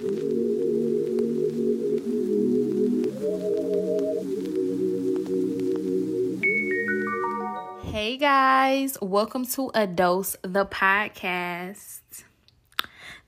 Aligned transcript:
Hey 0.00 0.06
guys, 8.16 8.96
welcome 9.02 9.44
to 9.44 9.70
A 9.74 9.86
Dose, 9.86 10.36
the 10.40 10.64
podcast. 10.64 12.00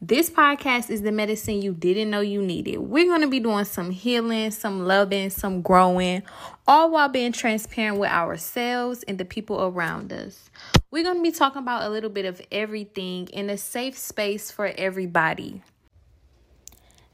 This 0.00 0.30
podcast 0.30 0.88
is 0.88 1.02
the 1.02 1.12
medicine 1.12 1.60
you 1.60 1.74
didn't 1.74 2.08
know 2.08 2.20
you 2.20 2.40
needed. 2.40 2.78
We're 2.78 3.04
going 3.04 3.20
to 3.20 3.28
be 3.28 3.40
doing 3.40 3.66
some 3.66 3.90
healing, 3.90 4.50
some 4.50 4.86
loving, 4.86 5.28
some 5.28 5.60
growing, 5.60 6.22
all 6.66 6.90
while 6.90 7.10
being 7.10 7.32
transparent 7.32 7.98
with 7.98 8.08
ourselves 8.08 9.02
and 9.02 9.18
the 9.18 9.26
people 9.26 9.62
around 9.62 10.10
us. 10.10 10.48
We're 10.90 11.04
going 11.04 11.18
to 11.18 11.22
be 11.22 11.32
talking 11.32 11.60
about 11.60 11.82
a 11.82 11.90
little 11.90 12.08
bit 12.08 12.24
of 12.24 12.40
everything 12.50 13.28
in 13.28 13.50
a 13.50 13.58
safe 13.58 13.98
space 13.98 14.50
for 14.50 14.68
everybody. 14.68 15.60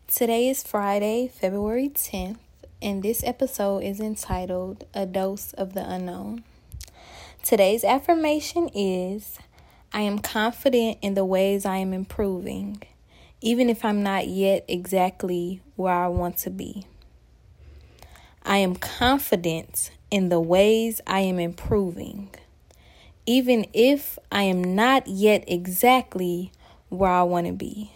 Today 0.08 0.48
is 0.48 0.62
Friday, 0.62 1.28
February 1.28 1.90
10th, 1.90 2.38
and 2.80 3.02
this 3.02 3.22
episode 3.24 3.80
is 3.80 4.00
entitled 4.00 4.86
A 4.94 5.04
Dose 5.04 5.52
of 5.52 5.74
the 5.74 5.86
Unknown. 5.86 6.44
Today's 7.42 7.84
affirmation 7.84 8.70
is 8.74 9.38
I 9.92 10.00
am 10.00 10.18
confident 10.20 10.96
in 11.02 11.12
the 11.12 11.26
ways 11.26 11.66
I 11.66 11.76
am 11.76 11.92
improving, 11.92 12.82
even 13.42 13.68
if 13.68 13.84
I'm 13.84 14.02
not 14.02 14.28
yet 14.28 14.64
exactly 14.66 15.60
where 15.76 15.92
I 15.92 16.08
want 16.08 16.38
to 16.38 16.50
be. 16.50 16.86
I 18.42 18.56
am 18.56 18.76
confident 18.76 19.90
in 20.10 20.30
the 20.30 20.40
ways 20.40 21.02
I 21.06 21.20
am 21.20 21.38
improving, 21.38 22.34
even 23.26 23.66
if 23.74 24.18
I 24.32 24.44
am 24.44 24.74
not 24.74 25.06
yet 25.06 25.44
exactly 25.46 26.50
where 26.88 27.12
I 27.12 27.24
want 27.24 27.46
to 27.46 27.52
be. 27.52 27.92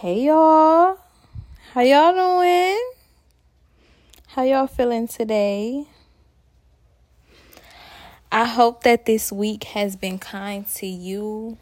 Hey 0.00 0.26
y'all, 0.26 0.96
how 1.72 1.80
y'all 1.80 2.12
doing? 2.12 2.92
How 4.28 4.44
y'all 4.44 4.68
feeling 4.68 5.08
today? 5.08 5.86
I 8.30 8.44
hope 8.44 8.84
that 8.84 9.06
this 9.06 9.32
week 9.32 9.64
has 9.64 9.96
been 9.96 10.20
kind 10.20 10.64
to 10.76 10.86
you, 10.86 11.58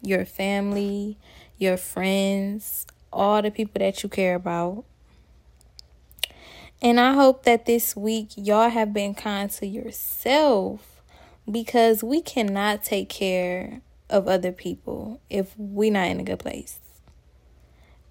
your 0.00 0.24
family, 0.24 1.18
your 1.58 1.76
friends, 1.76 2.86
all 3.12 3.42
the 3.42 3.50
people 3.50 3.80
that 3.80 4.02
you 4.02 4.08
care 4.08 4.36
about. 4.36 4.86
And 6.80 6.98
I 6.98 7.12
hope 7.12 7.42
that 7.42 7.66
this 7.66 7.94
week 7.94 8.30
y'all 8.34 8.70
have 8.70 8.94
been 8.94 9.14
kind 9.14 9.50
to 9.50 9.66
yourself 9.66 11.02
because 11.50 12.02
we 12.02 12.22
cannot 12.22 12.82
take 12.82 13.10
care 13.10 13.82
of 14.08 14.26
other 14.26 14.52
people 14.52 15.20
if 15.28 15.52
we're 15.58 15.92
not 15.92 16.08
in 16.08 16.20
a 16.20 16.24
good 16.24 16.38
place. 16.38 16.78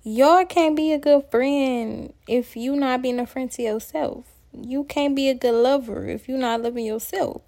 Y'all 0.05 0.45
can't 0.45 0.75
be 0.75 0.91
a 0.91 0.97
good 0.97 1.23
friend 1.31 2.11
if 2.27 2.57
you 2.57 2.75
not 2.75 3.01
being 3.01 3.21
a 3.21 3.25
friend 3.25 3.49
to 3.49 3.61
yourself. 3.61 4.25
You 4.51 4.83
can't 4.83 5.15
be 5.15 5.29
a 5.29 5.33
good 5.33 5.53
lover 5.53 6.09
if 6.09 6.27
you're 6.27 6.37
not 6.37 6.61
loving 6.61 6.85
yourself. 6.85 7.41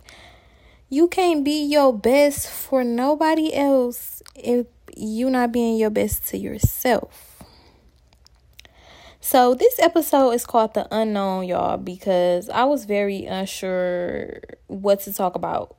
You 0.89 1.09
can't 1.09 1.43
be 1.43 1.65
your 1.65 1.91
best 1.91 2.49
for 2.49 2.81
nobody 2.81 3.53
else 3.53 4.23
if 4.35 4.67
you 4.95 5.29
not 5.29 5.51
being 5.51 5.75
your 5.75 5.89
best 5.89 6.27
to 6.27 6.37
yourself. 6.37 7.43
So 9.19 9.53
this 9.53 9.77
episode 9.77 10.31
is 10.31 10.45
called 10.45 10.75
The 10.75 10.87
Unknown, 10.95 11.49
y'all, 11.49 11.75
because 11.75 12.47
I 12.47 12.63
was 12.63 12.85
very 12.85 13.25
unsure 13.25 14.39
what 14.67 15.01
to 15.01 15.11
talk 15.11 15.35
about 15.35 15.77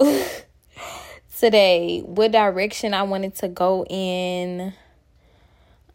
today, 1.39 2.01
what 2.01 2.33
direction 2.33 2.93
I 2.93 3.05
wanted 3.05 3.35
to 3.37 3.49
go 3.49 3.87
in 3.89 4.75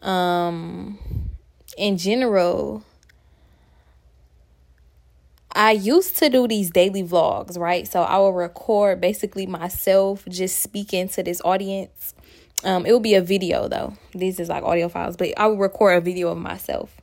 um 0.01 0.97
in 1.77 1.97
general 1.97 2.83
I 5.53 5.71
used 5.71 6.17
to 6.17 6.29
do 6.29 6.47
these 6.47 6.69
daily 6.69 7.03
vlogs, 7.03 7.57
right? 7.57 7.85
So 7.85 8.03
I 8.03 8.17
will 8.19 8.31
record 8.31 9.01
basically 9.01 9.45
myself 9.45 10.23
just 10.29 10.61
speaking 10.61 11.09
to 11.09 11.23
this 11.23 11.41
audience. 11.43 12.13
Um, 12.63 12.85
it 12.85 12.91
will 12.93 13.01
be 13.01 13.15
a 13.15 13.21
video 13.21 13.67
though. 13.67 13.95
These 14.13 14.39
is 14.39 14.47
like 14.47 14.63
audio 14.63 14.87
files, 14.87 15.17
but 15.17 15.37
I 15.37 15.47
will 15.47 15.57
record 15.57 15.97
a 15.97 16.01
video 16.01 16.29
of 16.29 16.37
myself 16.37 16.95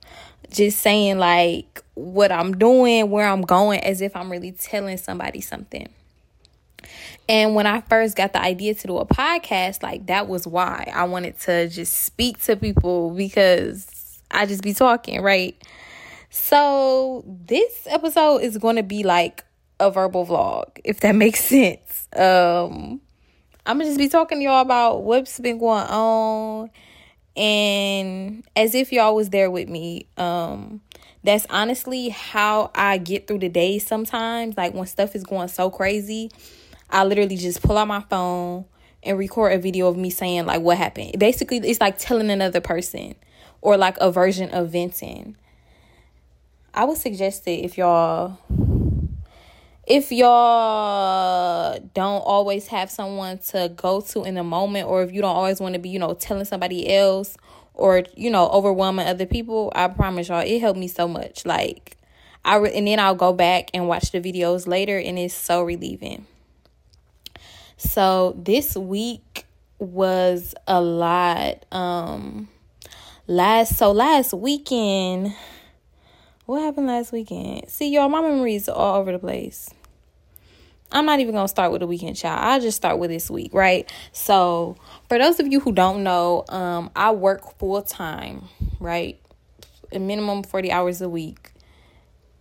just 0.51 0.81
saying 0.81 1.19
like 1.19 1.83
what 1.95 2.33
I'm 2.33 2.57
doing, 2.57 3.11
where 3.11 3.29
I'm 3.29 3.43
going, 3.43 3.81
as 3.81 4.01
if 4.01 4.15
I'm 4.17 4.31
really 4.31 4.53
telling 4.53 4.97
somebody 4.97 5.41
something. 5.41 5.89
And 7.29 7.55
when 7.55 7.67
I 7.67 7.83
first 7.83 8.17
got 8.17 8.33
the 8.33 8.41
idea 8.41 8.75
to 8.75 8.87
do 8.87 8.97
a 8.99 9.07
podcast, 9.07 9.83
like 9.83 10.07
that 10.07 10.29
was 10.29 10.47
why 10.47 10.91
I 10.95 11.05
wanted 11.05 11.39
to 11.41 11.69
just 11.69 12.05
speak 12.05 12.41
to 12.45 12.57
people 12.57 13.11
because 13.11 14.21
I 14.31 14.47
just 14.47 14.63
be 14.63 14.73
talking, 14.73 15.21
right? 15.21 15.57
So 16.31 17.25
this 17.27 17.87
episode 17.87 18.39
is 18.39 18.57
going 18.57 18.77
to 18.77 18.83
be 18.83 19.03
like 19.03 19.45
a 19.81 19.91
verbal 19.91 20.27
vlog, 20.27 20.79
if 20.85 21.01
that 21.01 21.15
makes 21.15 21.45
sense. 21.45 22.09
Um, 22.17 23.01
I'm 23.67 23.77
gonna 23.77 23.85
just 23.85 23.99
be 23.99 24.09
talking 24.09 24.39
to 24.39 24.45
y'all 24.45 24.63
about 24.63 25.03
what's 25.03 25.39
been 25.41 25.59
going 25.59 25.87
on, 25.87 26.71
and 27.37 28.43
as 28.57 28.75
if 28.75 28.93
y'all 28.93 29.15
was 29.15 29.29
there 29.29 29.51
with 29.51 29.69
me. 29.69 30.07
Um, 30.17 30.81
that's 31.25 31.47
honestly 31.51 32.09
how 32.09 32.71
I 32.75 32.97
get 32.97 33.27
through 33.27 33.41
the 33.41 33.51
day. 33.51 33.79
Sometimes, 33.79 34.57
like 34.57 34.73
when 34.73 34.87
stuff 34.87 35.15
is 35.15 35.25
going 35.25 35.49
so 35.49 35.69
crazy, 35.69 36.31
I 36.91 37.05
literally 37.05 37.37
just 37.37 37.63
pull 37.63 37.77
out 37.77 37.89
my 37.89 38.01
phone 38.01 38.65
and 39.03 39.19
record 39.19 39.53
a 39.53 39.59
video 39.59 39.89
of 39.89 39.97
me 39.97 40.11
saying 40.11 40.47
like 40.47 40.61
what 40.61 40.79
happened. 40.79 41.19
Basically, 41.19 41.59
it's 41.59 41.81
like 41.81 41.99
telling 41.99 42.31
another 42.31 42.61
person 42.61 43.15
or 43.61 43.77
like 43.77 43.97
a 44.01 44.11
version 44.11 44.51
of 44.51 44.71
venting. 44.71 45.37
I 46.75 46.85
would 46.85 46.99
suggest 46.99 47.47
it 47.47 47.65
if 47.65 47.77
y'all 47.77 48.39
if 49.87 50.13
y'all 50.13 51.79
don't 51.95 52.21
always 52.21 52.67
have 52.69 52.91
someone 52.91 53.39
to 53.39 53.73
go 53.75 54.03
to 54.03 54.23
in 54.25 54.37
a 54.37 54.45
moment 54.45 54.87
or 54.87 55.03
if 55.03 55.13
you 55.13 55.23
don't 55.23 55.35
always 55.35 55.61
want 55.61 55.75
to 55.75 55.79
be, 55.79 55.89
you 55.89 55.99
know, 55.99 56.13
telling 56.13 56.45
somebody 56.45 56.95
else 56.95 57.39
or, 57.73 58.03
you 58.15 58.31
know, 58.31 58.49
overwhelming 58.51 59.07
other 59.07 59.25
people, 59.25 59.73
I 59.75 59.89
promise 59.89 60.29
y'all 60.29 60.47
it 60.47 60.61
helped 60.61 60.79
me 60.79 60.89
so 60.89 61.09
much. 61.09 61.47
Like 61.47 61.97
I 62.45 62.57
re- 62.57 62.75
and 62.75 62.87
then 62.87 63.01
I'll 63.01 63.15
go 63.15 63.33
back 63.33 63.71
and 63.73 63.89
watch 63.89 64.13
the 64.13 64.21
videos 64.21 64.67
later 64.67 64.99
and 64.99 65.19
it's 65.19 65.35
so 65.35 65.63
relieving. 65.63 66.27
So 67.79 68.35
this 68.37 68.77
week 68.77 69.47
was 69.79 70.55
a 70.67 70.81
lot 70.81 71.65
um 71.73 72.49
last 73.29 73.77
so 73.79 73.93
last 73.93 74.35
weekend 74.35 75.33
what 76.49 76.63
happened 76.63 76.87
last 76.87 77.13
weekend? 77.13 77.69
See, 77.69 77.91
y'all, 77.91 78.09
my 78.09 78.23
memories 78.23 78.71
are 78.71 78.75
all 78.75 79.01
over 79.01 79.13
the 79.13 79.19
place. 79.19 79.69
I'm 80.91 81.05
not 81.05 81.21
even 81.21 81.35
gonna 81.35 81.47
start 81.47 81.71
with 81.71 81.81
the 81.81 81.87
weekend 81.87 82.17
child. 82.17 82.41
I'll 82.43 82.59
just 82.59 82.79
start 82.79 82.99
with 82.99 83.11
this 83.11 83.31
week, 83.31 83.53
right? 83.53 83.93
So 84.13 84.77
for 85.11 85.19
those 85.19 85.41
of 85.41 85.47
you 85.47 85.61
who 85.61 85.73
don't 85.73 86.03
know, 86.03 86.47
um, 86.49 86.91
I 86.97 87.11
work 87.11 87.59
full 87.59 87.83
time, 87.83 88.45
right? 88.81 89.21
A 89.93 89.99
minimum 89.99 90.43
40 90.43 90.73
hours 90.73 91.03
a 91.03 91.09
week, 91.11 91.53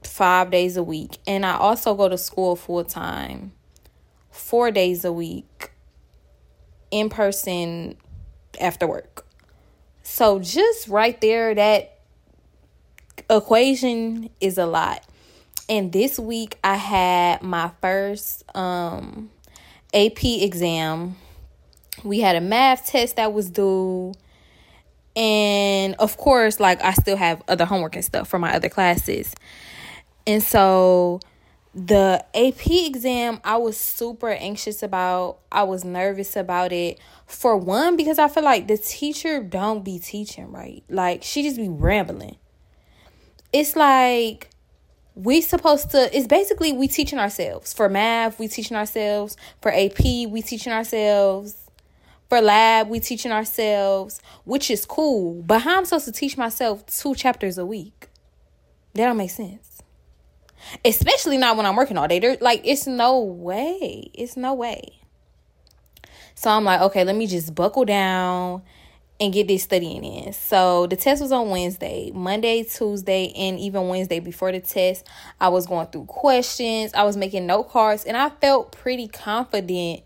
five 0.04 0.52
days 0.52 0.78
a 0.78 0.84
week. 0.84 1.18
And 1.28 1.46
I 1.46 1.58
also 1.58 1.94
go 1.94 2.08
to 2.08 2.18
school 2.18 2.56
full 2.56 2.86
time, 2.86 3.52
four 4.48 4.72
days 4.72 5.04
a 5.04 5.12
week, 5.12 5.72
in 6.90 7.10
person 7.10 7.98
after 8.62 8.88
work. 8.88 9.28
So 10.04 10.40
just 10.40 10.88
right 10.88 11.20
there, 11.20 11.54
that 11.54 12.00
equation 13.30 14.30
is 14.40 14.58
a 14.58 14.66
lot. 14.66 15.04
And 15.68 15.92
this 15.92 16.18
week 16.18 16.58
I 16.64 16.76
had 16.76 17.42
my 17.42 17.72
first 17.82 18.46
um 18.56 19.30
AP 19.94 20.24
exam. 20.24 21.18
We 22.06 22.22
had 22.22 22.38
a 22.38 22.42
math 22.42 22.88
test 22.88 23.18
that 23.18 23.34
was 23.34 23.50
due. 23.50 24.14
And 25.18 25.94
of 25.96 26.16
course, 26.16 26.62
like 26.62 26.82
I 26.82 26.94
still 26.94 27.18
have 27.18 27.44
other 27.50 27.66
homework 27.66 27.96
and 27.96 28.06
stuff 28.06 28.30
for 28.30 28.40
my 28.40 28.56
other 28.56 28.70
classes. 28.70 29.36
And 30.26 30.42
so 30.42 31.20
the 31.76 32.26
AP 32.34 32.66
exam, 32.68 33.40
I 33.44 33.58
was 33.58 33.78
super 33.78 34.30
anxious 34.30 34.82
about. 34.82 35.40
I 35.52 35.64
was 35.64 35.84
nervous 35.84 36.36
about 36.36 36.72
it. 36.72 37.00
For 37.26 37.56
one, 37.58 37.96
because 37.96 38.20
I 38.20 38.28
feel 38.28 38.44
like 38.44 38.68
the 38.68 38.78
teacher 38.78 39.44
don't 39.44 39.84
be 39.84 40.00
teaching 40.00 40.52
right. 40.52 40.84
Like 40.90 41.24
she 41.24 41.44
just 41.44 41.58
be 41.58 41.70
rambling 41.70 42.38
it's 43.54 43.76
like 43.76 44.50
we 45.16 45.42
supposed 45.42 45.92
to 45.92 46.16
it's 46.16 46.28
basically 46.28 46.72
we 46.72 46.88
teaching 46.88 47.20
ourselves 47.20 47.74
for 47.74 47.90
math 47.90 48.40
we 48.40 48.48
teaching 48.48 48.78
ourselves 48.78 49.36
for 49.62 49.72
ap 49.72 50.00
we 50.00 50.42
teaching 50.42 50.72
ourselves 50.74 51.70
for 52.30 52.42
lab 52.42 52.90
we 52.90 53.00
teaching 53.00 53.32
ourselves 53.32 54.22
which 54.44 54.70
is 54.70 54.86
cool 54.86 55.42
but 55.44 55.62
how 55.62 55.78
i'm 55.78 55.86
supposed 55.86 56.06
to 56.06 56.12
teach 56.12 56.38
myself 56.38 56.86
two 56.86 57.16
chapters 57.16 57.58
a 57.58 57.66
week 57.66 58.10
that 58.94 59.06
don't 59.06 59.18
make 59.18 59.32
sense 59.32 59.67
especially 60.84 61.38
not 61.38 61.58
when 61.58 61.66
i'm 61.66 61.76
working 61.76 61.98
all 61.98 62.08
day 62.08 62.20
There, 62.20 62.38
like 62.42 62.62
it's 62.64 62.88
no 62.88 63.20
way 63.20 64.10
it's 64.14 64.38
no 64.38 64.54
way 64.54 65.00
so 66.36 66.50
i'm 66.50 66.64
like 66.64 66.82
okay 66.82 67.04
let 67.04 67.16
me 67.16 67.28
just 67.28 67.54
buckle 67.56 67.86
down 67.86 68.62
and 69.20 69.34
get 69.34 69.48
this 69.48 69.64
studying 69.64 70.04
in. 70.04 70.34
So 70.34 70.88
the 70.88 70.96
test 70.96 71.22
was 71.22 71.32
on 71.32 71.50
Wednesday, 71.50 72.12
Monday, 72.14 72.64
Tuesday, 72.64 73.34
and 73.36 73.60
even 73.60 73.88
Wednesday 73.88 74.20
before 74.20 74.52
the 74.52 74.60
test. 74.60 75.08
I 75.42 75.50
was 75.50 75.66
going 75.66 75.88
through 75.88 76.06
questions, 76.06 76.94
I 76.94 77.04
was 77.04 77.18
making 77.18 77.48
note 77.48 77.70
cards, 77.70 78.06
and 78.06 78.16
I 78.16 78.30
felt 78.30 78.72
pretty 78.72 79.08
confident 79.08 80.02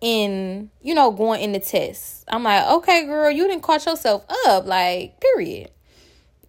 in, 0.00 0.70
you 0.80 0.94
know, 0.94 1.12
going 1.12 1.40
in 1.40 1.52
the 1.52 1.60
test. 1.60 2.24
I'm 2.28 2.42
like, 2.42 2.66
okay, 2.66 3.06
girl, 3.06 3.30
you 3.30 3.46
didn't 3.46 3.62
caught 3.62 3.86
yourself 3.86 4.24
up, 4.46 4.66
like, 4.66 5.20
period. 5.20 5.70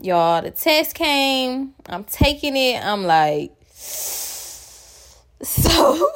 Y'all, 0.03 0.41
the 0.41 0.51
test 0.51 0.95
came. 0.95 1.73
I'm 1.85 2.03
taking 2.03 2.57
it. 2.57 2.83
I'm 2.83 3.05
like, 3.05 3.53
so 3.73 4.33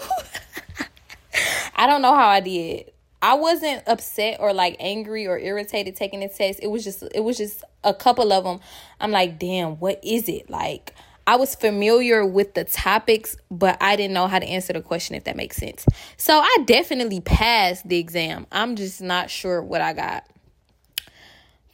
I 1.73 1.87
don't 1.87 2.01
know 2.01 2.13
how 2.13 2.27
I 2.27 2.41
did. 2.41 2.91
I 3.21 3.35
wasn't 3.35 3.83
upset 3.87 4.41
or 4.41 4.51
like 4.51 4.75
angry 4.81 5.25
or 5.25 5.39
irritated 5.39 5.95
taking 5.95 6.19
the 6.19 6.27
test. 6.27 6.59
It 6.61 6.67
was 6.67 6.83
just 6.83 7.01
it 7.15 7.21
was 7.21 7.37
just 7.37 7.63
a 7.85 7.93
couple 7.93 8.33
of 8.33 8.43
them. 8.43 8.59
I'm 8.99 9.11
like, 9.11 9.39
"Damn, 9.39 9.77
what 9.77 10.03
is 10.03 10.27
it?" 10.27 10.49
Like 10.49 10.93
I 11.25 11.37
was 11.37 11.55
familiar 11.55 12.25
with 12.25 12.55
the 12.55 12.65
topics, 12.65 13.37
but 13.49 13.77
I 13.79 13.95
didn't 13.95 14.13
know 14.13 14.27
how 14.27 14.39
to 14.39 14.45
answer 14.45 14.73
the 14.73 14.81
question 14.81 15.15
if 15.15 15.23
that 15.23 15.37
makes 15.37 15.55
sense. 15.55 15.85
So 16.17 16.37
I 16.37 16.57
definitely 16.65 17.21
passed 17.21 17.87
the 17.87 17.99
exam. 17.99 18.47
I'm 18.51 18.75
just 18.75 19.01
not 19.01 19.29
sure 19.29 19.61
what 19.61 19.79
I 19.79 19.93
got. 19.93 20.25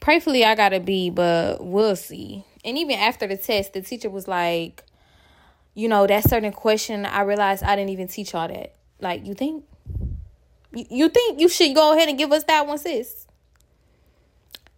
Prayfully 0.04 0.44
I 0.44 0.54
got 0.54 0.74
a 0.74 0.80
B, 0.80 1.08
but 1.08 1.64
we'll 1.64 1.96
see. 1.96 2.44
And 2.62 2.76
even 2.76 2.98
after 2.98 3.26
the 3.26 3.38
test, 3.38 3.72
the 3.72 3.80
teacher 3.80 4.10
was 4.10 4.28
like, 4.28 4.84
you 5.72 5.88
know, 5.88 6.06
that 6.06 6.28
certain 6.28 6.52
question, 6.52 7.06
I 7.06 7.22
realized 7.22 7.62
I 7.64 7.74
didn't 7.74 7.88
even 7.88 8.08
teach 8.08 8.34
y'all 8.34 8.46
that. 8.48 8.74
Like, 9.00 9.26
you 9.26 9.32
think 9.32 9.64
you 10.72 11.08
think 11.08 11.40
you 11.40 11.48
should 11.48 11.74
go 11.74 11.94
ahead 11.94 12.10
and 12.10 12.18
give 12.18 12.32
us 12.32 12.44
that 12.44 12.66
one, 12.66 12.76
sis? 12.76 13.26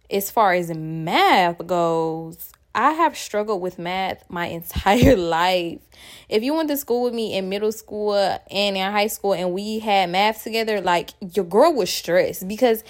As 0.09 0.31
far 0.31 0.53
as 0.53 0.73
math 0.73 1.67
goes, 1.67 2.53
I 2.73 2.93
have 2.93 3.17
struggled 3.17 3.61
with 3.61 3.77
math 3.77 4.23
my 4.29 4.45
entire 4.59 5.17
life. 5.17 5.81
If 6.29 6.41
you 6.41 6.53
went 6.53 6.69
to 6.69 6.77
school 6.77 7.03
with 7.03 7.13
me 7.13 7.35
in 7.35 7.49
middle 7.49 7.73
school 7.73 8.15
and 8.15 8.77
in 8.77 8.91
high 8.93 9.07
school 9.07 9.33
and 9.33 9.51
we 9.51 9.79
had 9.79 10.09
math 10.09 10.45
together, 10.45 10.79
like 10.79 11.09
your 11.33 11.43
girl 11.43 11.73
was 11.73 11.89
stressed 11.89 12.47
because 12.47 12.85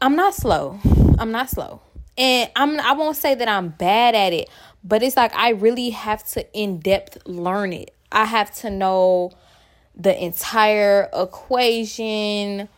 I'm 0.00 0.14
not 0.14 0.34
slow. 0.34 0.78
I'm 1.18 1.32
not 1.32 1.50
slow. 1.50 1.80
And 2.16 2.50
I'm 2.56 2.80
I 2.80 2.92
won't 2.92 3.16
say 3.16 3.34
that 3.34 3.48
I'm 3.48 3.70
bad 3.70 4.14
at 4.14 4.32
it, 4.32 4.48
but 4.84 5.02
it's 5.02 5.16
like 5.16 5.34
I 5.34 5.50
really 5.50 5.90
have 5.90 6.24
to 6.30 6.46
in 6.52 6.78
depth 6.80 7.18
learn 7.26 7.72
it. 7.72 7.94
I 8.10 8.24
have 8.24 8.54
to 8.56 8.70
know 8.70 9.32
the 9.94 10.24
entire 10.24 11.08
equation. 11.12 12.68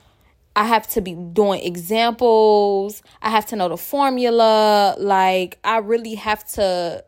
I 0.57 0.65
have 0.65 0.89
to 0.89 1.01
be 1.01 1.15
doing 1.15 1.63
examples. 1.63 3.03
I 3.23 3.31
have 3.31 3.47
to 3.47 3.57
know 3.57 3.69
the 3.69 3.77
formula. 3.77 4.97
Like, 4.99 5.59
I 5.63 5.79
really 5.79 6.17
have 6.17 6.45
to, 6.55 7.05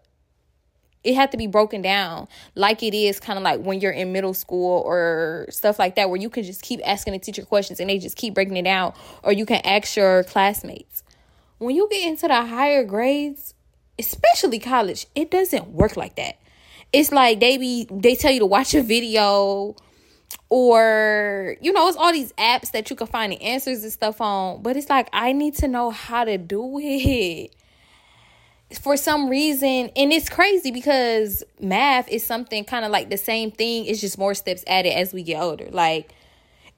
it 1.05 1.15
had 1.15 1.33
to 1.33 1.37
be 1.37 1.47
broken 1.47 1.83
down 1.83 2.29
like 2.55 2.83
it 2.83 2.95
is 2.95 3.19
kind 3.19 3.39
of 3.39 3.43
like 3.43 3.61
when 3.61 3.81
you're 3.81 3.93
in 3.93 4.13
middle 4.13 4.35
school 4.35 4.83
or 4.87 5.47
stuff 5.51 5.79
like 5.79 5.97
that, 5.97 6.11
where 6.11 6.21
you 6.21 6.31
can 6.31 6.45
just 6.45 6.63
keep 6.63 6.81
asking 6.85 7.13
the 7.13 7.19
teacher 7.19 7.45
questions 7.45 7.81
and 7.81 7.91
they 7.91 7.99
just 7.99 8.17
keep 8.17 8.35
breaking 8.35 8.57
it 8.57 8.63
down, 8.63 8.93
or 9.23 9.33
you 9.33 9.47
can 9.47 9.61
ask 9.65 9.97
your 9.97 10.25
classmates. 10.25 11.03
When 11.59 11.75
you 11.75 11.89
get 11.91 12.07
into 12.07 12.29
the 12.29 12.45
higher 12.45 12.85
grades, 12.85 13.55
especially 13.99 14.59
college, 14.59 15.07
it 15.15 15.31
doesn't 15.31 15.69
work 15.69 15.97
like 15.97 16.17
that. 16.17 16.39
It's 16.93 17.11
like 17.11 17.41
they 17.41 17.57
be 17.57 17.87
they 17.91 18.17
tell 18.17 18.33
you 18.33 18.41
to 18.41 18.47
watch 18.47 18.75
a 18.75 18.83
video 18.83 19.75
or 20.49 21.57
you 21.63 21.73
know 21.73 21.89
it's 21.89 21.97
all 21.97 22.13
these 22.13 22.33
apps 22.35 22.73
that 22.73 22.91
you 22.91 22.97
can 22.97 23.07
find 23.07 23.33
the 23.33 23.41
answers 23.41 23.83
and 23.83 23.93
stuff 23.93 24.21
on 24.21 24.63
but 24.63 24.77
it's 24.77 24.91
like 24.91 25.09
i 25.13 25.33
need 25.33 25.55
to 25.55 25.69
know 25.69 25.91
how 25.91 26.25
to 26.25 26.37
do 26.37 26.79
it 26.79 27.55
for 28.79 28.97
some 28.97 29.29
reason 29.29 29.91
and 29.97 30.13
it's 30.13 30.29
crazy 30.29 30.71
because 30.71 31.43
math 31.61 32.09
is 32.09 32.25
something 32.25 32.65
kind 32.65 32.85
of 32.85 32.91
like 32.91 33.11
the 33.11 33.17
same 33.17 33.51
thing 33.51 33.85
it's 33.87 34.01
just 34.01 34.19
more 34.19 34.35
steps 34.35 34.65
added 34.67 34.91
as 34.91 35.13
we 35.13 35.23
get 35.23 35.41
older 35.41 35.69
like 35.71 36.15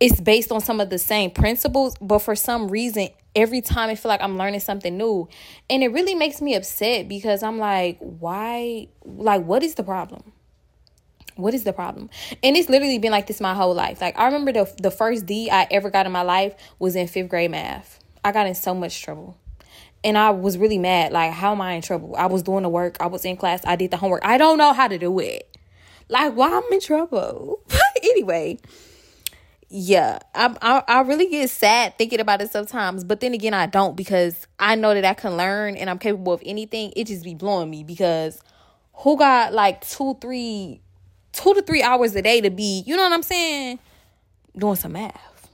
it's 0.01 0.21
based 0.21 0.51
on 0.53 0.61
some 0.61 0.81
of 0.81 0.91
the 0.91 0.99
same 0.99 1.31
principles 1.31 1.97
but 2.01 2.19
for 2.21 2.35
some 2.35 2.69
reason 2.69 3.09
every 3.37 3.61
time 3.61 3.91
i 3.91 3.95
feel 3.95 4.09
like 4.09 4.23
i'm 4.23 4.37
learning 4.37 4.61
something 4.61 4.97
new 4.97 5.29
and 5.71 5.83
it 5.83 5.89
really 5.89 6.15
makes 6.15 6.41
me 6.41 6.55
upset 6.55 7.09
because 7.09 7.43
i'm 7.43 7.59
like 7.59 7.99
why 7.99 8.87
like 9.05 9.45
what 9.45 9.63
is 9.63 9.75
the 9.75 9.83
problem 9.83 10.33
what 11.37 11.55
is 11.55 11.65
the 11.65 11.73
problem? 11.73 12.11
And 12.43 12.57
it's 12.57 12.69
literally 12.69 12.99
been 12.99 13.11
like 13.11 13.27
this 13.27 13.41
my 13.41 13.55
whole 13.55 13.75
life. 13.75 14.01
Like 14.01 14.19
I 14.19 14.27
remember 14.27 14.53
the 14.53 14.73
the 14.81 14.91
first 14.91 15.27
D 15.27 15.51
I 15.51 15.67
ever 15.71 15.91
got 15.91 16.07
in 16.07 16.13
my 16.13 16.23
life 16.23 16.55
was 16.79 16.95
in 16.97 17.09
fifth 17.09 17.29
grade 17.29 17.51
math. 17.51 17.99
I 18.25 18.33
got 18.33 18.47
in 18.47 18.55
so 18.55 18.75
much 18.75 19.03
trouble. 19.03 19.37
And 20.05 20.19
I 20.19 20.31
was 20.31 20.59
really 20.59 20.79
mad. 20.79 21.13
Like, 21.13 21.33
how 21.33 21.53
am 21.53 21.61
I 21.61 21.73
in 21.73 21.83
trouble? 21.83 22.15
I 22.17 22.27
was 22.27 22.43
doing 22.43 22.63
the 22.63 22.69
work. 22.69 22.99
I 23.01 23.07
was 23.07 23.25
in 23.25 23.37
class. 23.37 23.63
I 23.65 23.75
did 23.75 23.91
the 23.91 23.97
homework. 23.97 24.25
I 24.25 24.39
don't 24.39 24.59
know 24.59 24.73
how 24.73 24.87
to 24.87 24.99
do 24.99 25.19
it. 25.19 25.57
Like, 26.09 26.35
why 26.35 26.49
I'm 26.51 26.73
in 26.73 26.81
trouble? 26.81 27.61
anyway, 28.03 28.59
yeah, 29.69 30.19
I, 30.35 30.55
I 30.61 30.83
I 30.87 31.01
really 31.01 31.27
get 31.27 31.51
sad 31.51 31.97
thinking 31.99 32.21
about 32.21 32.43
it 32.43 32.51
sometimes. 32.51 33.03
But 33.03 33.21
then 33.21 33.35
again, 33.35 33.55
I 33.55 33.67
don't 33.67 33.97
because 33.97 34.47
I 34.59 34.75
know 34.75 34.95
that 34.95 35.05
I 35.05 35.15
can 35.15 35.37
learn 35.37 35.77
and 35.77 35.89
I'm 35.89 35.99
capable 35.99 36.35
of 36.35 36.43
anything. 36.45 36.93
It 36.95 37.07
just 37.07 37.25
be 37.25 37.35
blowing 37.35 37.71
me 37.71 37.83
because 37.83 38.41
who 38.93 39.17
got 39.17 39.53
like 39.53 39.81
two, 39.81 40.17
three 40.21 40.81
two 41.35 41.55
to 41.55 41.63
three 41.63 41.83
hours 41.83 42.15
a 42.15 42.23
day 42.23 42.41
to 42.41 42.51
be, 42.51 42.83
you 42.87 42.97
know 42.97 43.03
what 43.03 43.13
I'm 43.13 43.23
saying, 43.23 43.79
doing 44.57 44.77
some 44.77 44.93
math. 44.93 45.49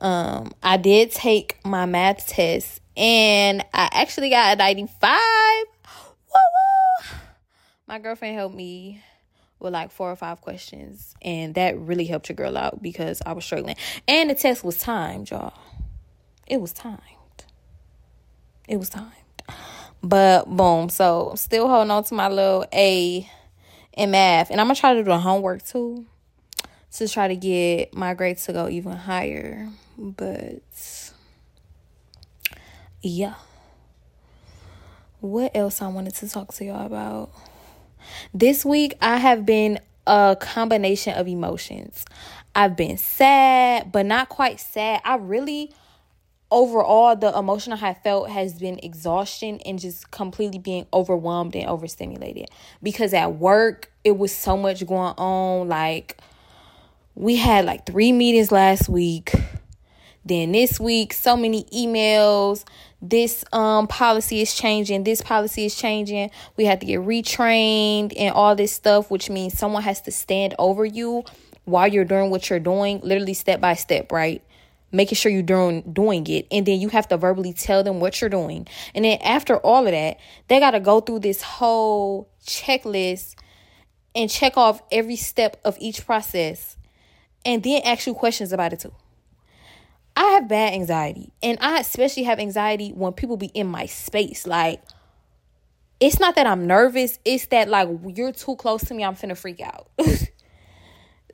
Um, 0.00 0.52
I 0.62 0.76
did 0.76 1.12
take 1.12 1.64
my 1.64 1.86
math 1.86 2.26
test 2.26 2.81
and 2.96 3.62
I 3.72 3.88
actually 3.92 4.30
got 4.30 4.54
a 4.54 4.56
95. 4.56 5.20
Woo 6.32 6.34
woo. 6.34 7.16
My 7.86 7.98
girlfriend 7.98 8.36
helped 8.36 8.54
me 8.54 9.02
with 9.58 9.72
like 9.72 9.90
four 9.90 10.10
or 10.10 10.16
five 10.16 10.40
questions, 10.40 11.14
and 11.22 11.54
that 11.54 11.78
really 11.78 12.04
helped 12.04 12.28
your 12.28 12.36
girl 12.36 12.56
out 12.56 12.82
because 12.82 13.22
I 13.24 13.32
was 13.32 13.44
struggling. 13.44 13.76
And 14.08 14.30
the 14.30 14.34
test 14.34 14.64
was 14.64 14.78
timed, 14.78 15.30
y'all. 15.30 15.54
It 16.46 16.60
was 16.60 16.72
timed. 16.72 16.98
It 18.68 18.76
was 18.76 18.88
timed. 18.88 19.10
But 20.02 20.48
boom, 20.48 20.88
so 20.88 21.30
I'm 21.30 21.36
still 21.36 21.68
holding 21.68 21.90
on 21.90 22.04
to 22.04 22.14
my 22.14 22.28
little 22.28 22.66
A 22.72 23.28
in 23.92 24.10
math. 24.10 24.50
And 24.50 24.60
I'm 24.60 24.68
to 24.68 24.74
try 24.74 24.94
to 24.94 25.00
do 25.00 25.04
the 25.04 25.18
homework 25.18 25.64
too 25.64 26.06
to 26.92 27.08
try 27.08 27.28
to 27.28 27.36
get 27.36 27.94
my 27.94 28.14
grades 28.14 28.44
to 28.46 28.52
go 28.52 28.68
even 28.68 28.92
higher. 28.92 29.68
But 29.96 30.62
yeah. 33.02 33.34
What 35.20 35.54
else 35.54 35.82
I 35.82 35.88
wanted 35.88 36.14
to 36.16 36.28
talk 36.28 36.52
to 36.54 36.64
y'all 36.64 36.86
about? 36.86 37.30
This 38.34 38.64
week 38.64 38.94
I 39.00 39.18
have 39.18 39.46
been 39.46 39.78
a 40.06 40.36
combination 40.40 41.14
of 41.14 41.28
emotions. 41.28 42.04
I've 42.54 42.76
been 42.76 42.98
sad, 42.98 43.92
but 43.92 44.06
not 44.06 44.28
quite 44.28 44.60
sad. 44.60 45.00
I 45.04 45.16
really 45.16 45.72
overall 46.50 47.16
the 47.16 47.36
emotion 47.36 47.72
I 47.72 47.76
have 47.76 48.02
felt 48.02 48.28
has 48.28 48.52
been 48.58 48.78
exhaustion 48.82 49.58
and 49.64 49.78
just 49.78 50.10
completely 50.10 50.58
being 50.58 50.86
overwhelmed 50.92 51.56
and 51.56 51.66
overstimulated. 51.66 52.50
Because 52.82 53.14
at 53.14 53.36
work 53.36 53.90
it 54.04 54.18
was 54.18 54.34
so 54.34 54.56
much 54.56 54.86
going 54.86 55.14
on. 55.16 55.68
Like 55.68 56.18
we 57.14 57.36
had 57.36 57.64
like 57.64 57.86
three 57.86 58.12
meetings 58.12 58.52
last 58.52 58.88
week. 58.88 59.32
Then 60.24 60.52
this 60.52 60.78
week, 60.78 61.12
so 61.12 61.36
many 61.36 61.64
emails. 61.64 62.64
This 63.00 63.44
um 63.52 63.88
policy 63.88 64.40
is 64.40 64.54
changing. 64.54 65.04
This 65.04 65.20
policy 65.20 65.64
is 65.64 65.74
changing. 65.74 66.30
We 66.56 66.66
have 66.66 66.78
to 66.80 66.86
get 66.86 67.00
retrained 67.00 68.12
and 68.16 68.32
all 68.34 68.54
this 68.54 68.72
stuff, 68.72 69.10
which 69.10 69.28
means 69.28 69.58
someone 69.58 69.82
has 69.82 70.00
to 70.02 70.12
stand 70.12 70.54
over 70.58 70.84
you 70.84 71.24
while 71.64 71.88
you're 71.88 72.04
doing 72.04 72.30
what 72.30 72.50
you're 72.50 72.60
doing, 72.60 73.00
literally 73.02 73.34
step 73.34 73.60
by 73.60 73.74
step, 73.74 74.12
right? 74.12 74.42
making 74.92 75.16
sure 75.16 75.32
you're 75.32 75.42
doing 75.42 75.80
doing 75.92 76.26
it 76.26 76.46
and 76.52 76.66
then 76.66 76.78
you 76.78 76.88
have 76.90 77.08
to 77.08 77.16
verbally 77.16 77.52
tell 77.52 77.82
them 77.82 77.98
what 77.98 78.20
you're 78.20 78.30
doing 78.30 78.66
and 78.94 79.04
then 79.04 79.18
after 79.22 79.56
all 79.58 79.86
of 79.86 79.92
that 79.92 80.18
they 80.48 80.60
got 80.60 80.72
to 80.72 80.80
go 80.80 81.00
through 81.00 81.18
this 81.18 81.40
whole 81.42 82.28
checklist 82.44 83.34
and 84.14 84.28
check 84.28 84.56
off 84.58 84.82
every 84.92 85.16
step 85.16 85.58
of 85.64 85.76
each 85.80 86.04
process 86.04 86.76
and 87.44 87.62
then 87.62 87.80
ask 87.84 88.06
you 88.06 88.12
questions 88.12 88.52
about 88.52 88.72
it 88.72 88.80
too 88.80 88.92
i 90.16 90.24
have 90.32 90.48
bad 90.48 90.72
anxiety 90.72 91.32
and 91.42 91.58
i 91.60 91.78
especially 91.80 92.22
have 92.24 92.38
anxiety 92.38 92.90
when 92.90 93.12
people 93.12 93.36
be 93.36 93.46
in 93.54 93.66
my 93.66 93.86
space 93.86 94.46
like 94.46 94.82
it's 96.00 96.18
not 96.18 96.34
that 96.34 96.46
i'm 96.46 96.66
nervous 96.66 97.18
it's 97.24 97.46
that 97.46 97.68
like 97.68 97.88
you're 98.14 98.32
too 98.32 98.56
close 98.56 98.82
to 98.84 98.94
me 98.94 99.04
i'm 99.04 99.14
finna 99.14 99.36
freak 99.36 99.60
out 99.60 99.88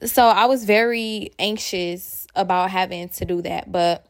so 0.04 0.24
I 0.24 0.46
was 0.46 0.64
very 0.64 1.32
anxious 1.38 2.26
about 2.34 2.70
having 2.70 3.08
to 3.08 3.24
do 3.24 3.42
that, 3.42 3.70
but 3.70 4.04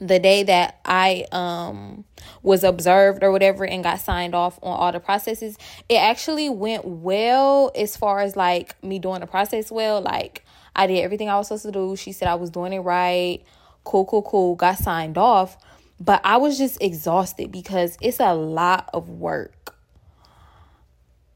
the 0.00 0.18
day 0.18 0.42
that 0.42 0.80
I 0.84 1.26
um 1.32 2.04
was 2.42 2.64
observed 2.64 3.22
or 3.22 3.30
whatever 3.30 3.64
and 3.64 3.84
got 3.84 4.00
signed 4.00 4.34
off 4.34 4.58
on 4.62 4.76
all 4.78 4.90
the 4.90 5.00
processes, 5.00 5.56
it 5.88 5.96
actually 5.96 6.48
went 6.48 6.84
well 6.84 7.70
as 7.76 7.96
far 7.96 8.20
as 8.20 8.34
like 8.36 8.82
me 8.82 8.98
doing 8.98 9.20
the 9.20 9.26
process 9.26 9.70
well. 9.70 10.00
Like 10.00 10.44
I 10.74 10.86
did 10.86 11.02
everything 11.02 11.28
I 11.28 11.36
was 11.36 11.48
supposed 11.48 11.64
to 11.64 11.72
do. 11.72 11.94
She 11.94 12.12
said 12.12 12.26
I 12.26 12.34
was 12.34 12.50
doing 12.50 12.72
it 12.72 12.80
right. 12.80 13.42
Cool, 13.84 14.04
cool, 14.06 14.22
cool. 14.22 14.54
Got 14.54 14.78
signed 14.78 15.18
off. 15.18 15.56
But 16.00 16.20
I 16.24 16.36
was 16.36 16.58
just 16.58 16.82
exhausted 16.82 17.52
because 17.52 17.96
it's 18.00 18.18
a 18.18 18.34
lot 18.34 18.90
of 18.92 19.08
work. 19.08 19.76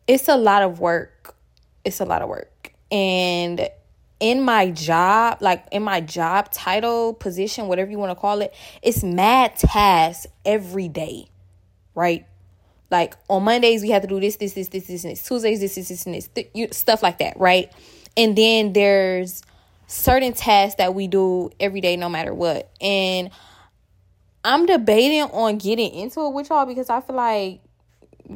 It's 0.08 0.28
a 0.28 0.36
lot 0.36 0.62
of 0.62 0.80
work. 0.80 1.36
It's 1.84 2.00
a 2.00 2.04
lot 2.04 2.22
of 2.22 2.28
work. 2.28 2.72
And 2.90 3.68
in 4.18 4.42
my 4.42 4.70
job, 4.70 5.38
like 5.40 5.66
in 5.72 5.82
my 5.82 6.00
job 6.00 6.50
title, 6.50 7.14
position, 7.14 7.68
whatever 7.68 7.90
you 7.90 7.98
want 7.98 8.10
to 8.10 8.20
call 8.20 8.40
it, 8.40 8.54
it's 8.82 9.02
mad 9.04 9.56
tasks 9.56 10.26
every 10.44 10.88
day, 10.88 11.28
right? 11.94 12.26
Like 12.90 13.14
on 13.28 13.44
Mondays, 13.44 13.82
we 13.82 13.90
have 13.90 14.02
to 14.02 14.08
do 14.08 14.20
this, 14.20 14.36
this, 14.36 14.54
this, 14.54 14.68
this, 14.68 14.86
this, 14.86 15.04
and 15.04 15.12
this. 15.12 15.22
Tuesdays, 15.22 15.60
this, 15.60 15.74
this, 15.74 15.88
this, 15.88 16.06
and 16.06 16.14
this, 16.14 16.28
th- 16.28 16.72
stuff 16.72 17.02
like 17.02 17.18
that, 17.18 17.38
right? 17.38 17.70
And 18.16 18.36
then 18.36 18.72
there's 18.72 19.42
certain 19.86 20.32
tasks 20.32 20.76
that 20.76 20.94
we 20.94 21.06
do 21.06 21.50
every 21.60 21.80
day, 21.80 21.96
no 21.96 22.08
matter 22.08 22.34
what. 22.34 22.70
And 22.80 23.30
I'm 24.44 24.66
debating 24.66 25.22
on 25.22 25.58
getting 25.58 25.92
into 25.92 26.26
it 26.26 26.32
with 26.32 26.50
y'all 26.50 26.66
because 26.66 26.90
I 26.90 27.00
feel 27.00 27.16
like 27.16 27.60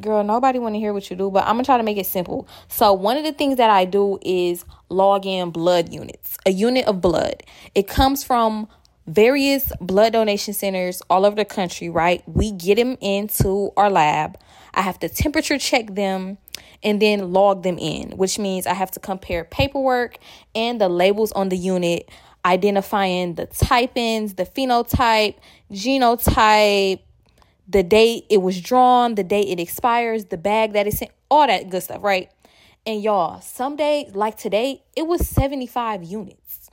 girl, 0.01 0.23
nobody 0.23 0.59
want 0.59 0.75
to 0.75 0.79
hear 0.79 0.93
what 0.93 1.11
you 1.11 1.17
do, 1.17 1.31
but 1.31 1.45
I'm 1.45 1.55
gonna 1.55 1.65
try 1.65 1.77
to 1.77 1.83
make 1.83 1.97
it 1.97 2.07
simple. 2.07 2.47
So 2.69 2.93
one 2.93 3.17
of 3.17 3.25
the 3.25 3.33
things 3.33 3.57
that 3.57 3.71
I 3.71 3.85
do 3.85 4.19
is 4.23 4.65
log 4.89 5.27
in 5.27 5.51
blood 5.51 5.93
units, 5.93 6.39
a 6.47 6.51
unit 6.51 6.87
of 6.87 7.01
blood. 7.01 7.43
It 7.75 7.89
comes 7.89 8.23
from 8.23 8.69
various 9.07 9.73
blood 9.81 10.13
donation 10.13 10.55
centers 10.55 11.03
all 11.11 11.25
over 11.25 11.37
the 11.37 11.45
country, 11.45 11.89
right? 11.89 12.23
We 12.29 12.53
get 12.53 12.77
them 12.77 12.97
into 13.01 13.73
our 13.77 13.91
lab. 13.91 14.39
I 14.75 14.83
have 14.83 14.99
to 15.01 15.09
temperature 15.09 15.59
check 15.59 15.95
them 15.95 16.39
and 16.83 17.01
then 17.01 17.33
log 17.33 17.63
them 17.63 17.79
in, 17.79 18.13
which 18.13 18.39
means 18.39 18.67
I 18.67 18.75
have 18.75 18.91
to 18.93 19.01
compare 19.01 19.45
paperwork 19.45 20.19
and 20.55 20.81
the 20.81 20.89
labels 20.89 21.33
on 21.33 21.49
the 21.49 21.57
unit, 21.57 22.09
identifying 22.45 23.35
the 23.35 23.47
type 23.47 23.97
ins, 23.97 24.35
the 24.35 24.45
phenotype, 24.45 25.37
genotype, 25.71 27.01
the 27.69 27.83
date 27.83 28.25
it 28.29 28.39
was 28.39 28.61
drawn, 28.61 29.15
the 29.15 29.23
date 29.23 29.49
it 29.49 29.61
expires, 29.61 30.27
the 30.27 30.37
bag 30.37 30.73
that 30.73 30.87
it's 30.87 31.03
in, 31.03 31.09
all 31.31 31.47
that 31.47 31.71
good 31.71 31.83
stuff, 31.83 32.03
right? 32.03 32.31
And 32.87 33.03
y'all, 33.03 33.41
some 33.41 33.77
days, 33.77 34.15
like 34.15 34.37
today, 34.37 34.83
it 34.97 35.07
was 35.07 35.29
75 35.29 36.03
units. 36.03 36.71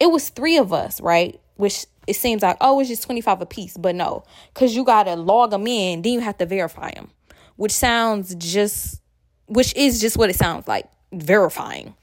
It 0.00 0.10
was 0.10 0.28
three 0.28 0.56
of 0.56 0.72
us, 0.72 1.00
right? 1.00 1.40
Which 1.56 1.86
it 2.06 2.14
seems 2.14 2.42
like, 2.42 2.56
oh, 2.60 2.80
it's 2.80 2.88
just 2.88 3.02
25 3.02 3.42
a 3.42 3.46
piece. 3.46 3.76
But 3.76 3.94
no, 3.94 4.24
because 4.52 4.74
you 4.74 4.84
got 4.84 5.04
to 5.04 5.16
log 5.16 5.50
them 5.50 5.66
in, 5.66 6.02
then 6.02 6.12
you 6.12 6.20
have 6.20 6.38
to 6.38 6.46
verify 6.46 6.92
them, 6.92 7.10
which 7.56 7.72
sounds 7.72 8.34
just, 8.34 9.00
which 9.46 9.74
is 9.74 10.00
just 10.00 10.16
what 10.16 10.30
it 10.30 10.36
sounds 10.36 10.66
like 10.66 10.88
verifying 11.12 11.94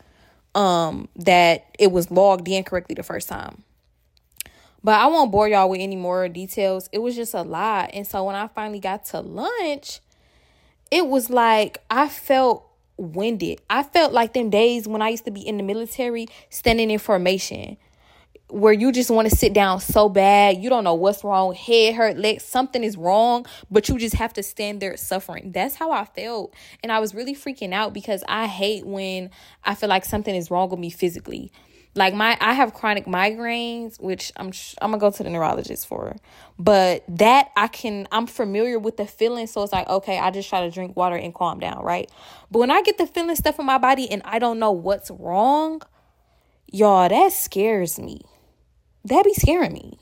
um 0.56 1.08
that 1.16 1.66
it 1.80 1.92
was 1.92 2.12
logged 2.12 2.48
in 2.48 2.64
correctly 2.64 2.96
the 2.96 3.04
first 3.04 3.28
time. 3.30 3.64
But 4.84 5.00
I 5.00 5.08
won't 5.08 5.32
bore 5.32 5.48
y'all 5.48 5.70
with 5.70 5.80
any 5.80 5.96
more 5.96 6.28
details. 6.28 6.90
It 6.92 7.00
was 7.00 7.16
just 7.16 7.34
a 7.34 7.44
lot. 7.44 7.92
And 7.94 8.06
so 8.08 8.24
when 8.24 8.36
I 8.36 8.48
finally 8.48 8.80
got 8.80 9.06
to 9.06 9.20
lunch, 9.20 10.00
it 10.90 11.08
was 11.08 11.30
like 11.30 11.78
I 11.90 12.10
felt 12.10 12.68
winded. 12.98 13.62
I 13.70 13.84
felt 13.84 14.12
like 14.12 14.34
them 14.34 14.50
days 14.50 14.88
when 14.88 15.02
I 15.02 15.10
used 15.10 15.26
to 15.26 15.32
be 15.32 15.42
in 15.48 15.58
the 15.58 15.64
military 15.64 16.28
standing 16.50 16.90
in 16.90 17.00
formation 17.00 17.78
where 18.52 18.74
you 18.74 18.92
just 18.92 19.10
want 19.10 19.30
to 19.30 19.36
sit 19.36 19.54
down 19.54 19.80
so 19.80 20.10
bad. 20.10 20.58
You 20.58 20.70
don't 20.70 20.84
know 20.84 20.94
what's 20.94 21.24
wrong, 21.24 21.54
head 21.54 21.96
hurt, 21.96 22.18
leg, 22.18 22.42
something 22.42 22.84
is 22.84 22.98
wrong, 22.98 23.46
but 23.70 23.90
you 23.90 23.98
just 23.98 24.16
have 24.16 24.34
to 24.34 24.44
stand 24.44 24.82
there 24.82 24.96
suffering. 24.98 25.52
That's 25.52 25.76
how 25.76 25.92
I 25.92 26.06
felt. 26.06 26.54
And 26.84 26.92
I 26.92 27.00
was 27.00 27.16
really 27.16 27.36
freaking 27.36 27.74
out 27.74 27.94
because 27.94 28.24
I 28.28 28.48
hate 28.48 28.86
when 28.86 29.30
I 29.64 29.76
feel 29.76 29.90
like 29.90 30.06
something 30.06 30.36
is 30.36 30.52
wrong 30.52 30.70
with 30.70 30.80
me 30.80 30.90
physically 30.90 31.52
like 31.96 32.14
my 32.14 32.38
I 32.40 32.54
have 32.54 32.74
chronic 32.74 33.06
migraines, 33.06 34.00
which 34.02 34.32
I'm 34.38 34.52
I'm 34.82 34.92
gonna 34.92 34.98
go 34.98 35.12
to 35.12 35.24
the 35.24 35.30
neurologist 35.30 35.88
for. 35.88 36.16
But 36.58 37.04
that 37.10 37.50
I 37.56 37.68
can 37.68 38.08
I'm 38.12 38.28
familiar 38.28 38.80
with 38.80 38.98
the 38.98 39.06
feeling, 39.06 39.48
so 39.48 39.64
it's 39.64 39.74
like 39.74 39.88
okay, 39.90 40.18
I 40.18 40.32
just 40.32 40.50
try 40.50 40.62
to 40.62 40.72
drink 40.72 40.96
water 40.96 41.16
and 41.16 41.34
calm 41.34 41.60
down, 41.60 41.84
right? 41.84 42.10
But 42.50 42.60
when 42.60 42.72
I 42.72 42.82
get 42.82 42.98
the 42.98 43.08
feeling 43.08 43.36
stuff 43.36 43.60
in 43.60 43.66
my 43.66 43.78
body 43.78 44.10
and 44.10 44.22
I 44.24 44.40
don't 44.40 44.60
know 44.60 44.72
what's 44.72 45.12
wrong, 45.12 45.82
y'all, 46.72 47.10
that 47.10 47.34
scares 47.34 48.00
me. 48.00 48.22
That 49.06 49.26
be 49.26 49.34
scaring 49.34 49.74
me. 49.74 49.98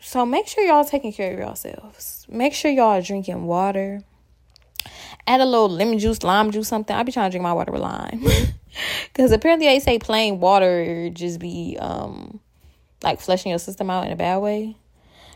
So 0.00 0.26
make 0.26 0.46
sure 0.48 0.64
y'all 0.64 0.84
taking 0.84 1.12
care 1.12 1.32
of 1.32 1.38
yourselves. 1.38 2.26
Make 2.28 2.54
sure 2.54 2.70
y'all 2.70 2.98
are 2.98 3.02
drinking 3.02 3.44
water. 3.44 4.02
Add 5.26 5.40
a 5.40 5.44
little 5.44 5.68
lemon 5.68 5.98
juice, 5.98 6.22
lime 6.22 6.50
juice, 6.50 6.68
something. 6.68 6.94
I 6.94 7.02
be 7.04 7.12
trying 7.12 7.30
to 7.30 7.34
drink 7.34 7.42
my 7.42 7.52
water 7.52 7.72
with 7.72 7.82
lime. 7.82 8.24
Because 9.12 9.32
apparently 9.32 9.66
they 9.66 9.80
say 9.80 9.98
plain 9.98 10.40
water 10.40 11.10
just 11.10 11.38
be 11.38 11.76
um 11.78 12.40
like 13.02 13.20
flushing 13.20 13.50
your 13.50 13.58
system 13.58 13.90
out 13.90 14.06
in 14.06 14.12
a 14.12 14.16
bad 14.16 14.38
way. 14.38 14.76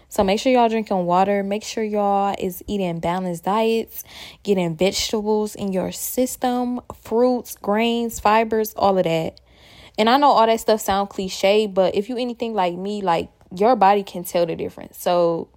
So 0.08 0.22
make 0.22 0.38
sure 0.38 0.52
y'all 0.52 0.68
drinking 0.68 1.04
water. 1.04 1.42
Make 1.42 1.64
sure 1.64 1.82
y'all 1.82 2.34
is 2.38 2.62
eating 2.66 3.00
balanced 3.00 3.44
diets, 3.44 4.04
getting 4.44 4.76
vegetables 4.76 5.54
in 5.54 5.72
your 5.72 5.90
system, 5.92 6.80
fruits, 7.02 7.56
grains, 7.56 8.20
fibers, 8.20 8.72
all 8.74 8.98
of 8.98 9.04
that. 9.04 9.40
And 9.98 10.10
I 10.10 10.18
know 10.18 10.30
all 10.30 10.46
that 10.46 10.60
stuff 10.60 10.80
sound 10.80 11.08
cliche, 11.08 11.66
but 11.66 11.94
if 11.94 12.08
you 12.08 12.16
anything 12.18 12.54
like 12.54 12.74
me, 12.74 13.00
like 13.00 13.30
your 13.54 13.76
body 13.76 14.02
can 14.02 14.24
tell 14.24 14.46
the 14.46 14.56
difference. 14.56 14.98
So 14.98 15.48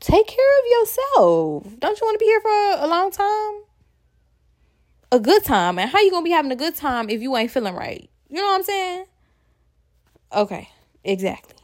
take 0.00 0.26
care 0.26 0.58
of 0.60 0.70
yourself. 0.70 1.80
Don't 1.80 2.00
you 2.00 2.06
want 2.06 2.14
to 2.14 2.18
be 2.18 2.26
here 2.26 2.40
for 2.40 2.84
a 2.84 2.86
long 2.86 3.10
time? 3.10 3.64
a 5.14 5.20
good 5.20 5.44
time. 5.44 5.78
And 5.78 5.90
how 5.90 6.00
you 6.00 6.10
gonna 6.10 6.24
be 6.24 6.30
having 6.30 6.52
a 6.52 6.56
good 6.56 6.74
time 6.74 7.08
if 7.08 7.22
you 7.22 7.36
ain't 7.36 7.50
feeling 7.50 7.74
right? 7.74 8.10
You 8.28 8.36
know 8.36 8.46
what 8.46 8.56
I'm 8.56 8.62
saying? 8.64 9.04
Okay, 10.32 10.68
exactly. 11.04 11.54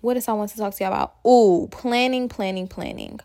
What 0.00 0.16
is 0.16 0.26
I 0.26 0.32
want 0.32 0.50
to 0.50 0.56
talk 0.56 0.74
to 0.74 0.84
you 0.84 0.88
about? 0.88 1.14
Oh, 1.24 1.68
planning, 1.70 2.28
planning, 2.28 2.66
planning. 2.66 3.20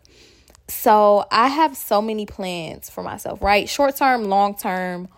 So 0.68 1.24
I 1.32 1.48
have 1.48 1.76
so 1.76 2.02
many 2.02 2.26
plans 2.26 2.90
for 2.90 3.02
myself, 3.02 3.42
right? 3.42 3.68
Short 3.68 3.96
term, 3.96 4.24
long 4.24 4.54
term, 4.54 5.08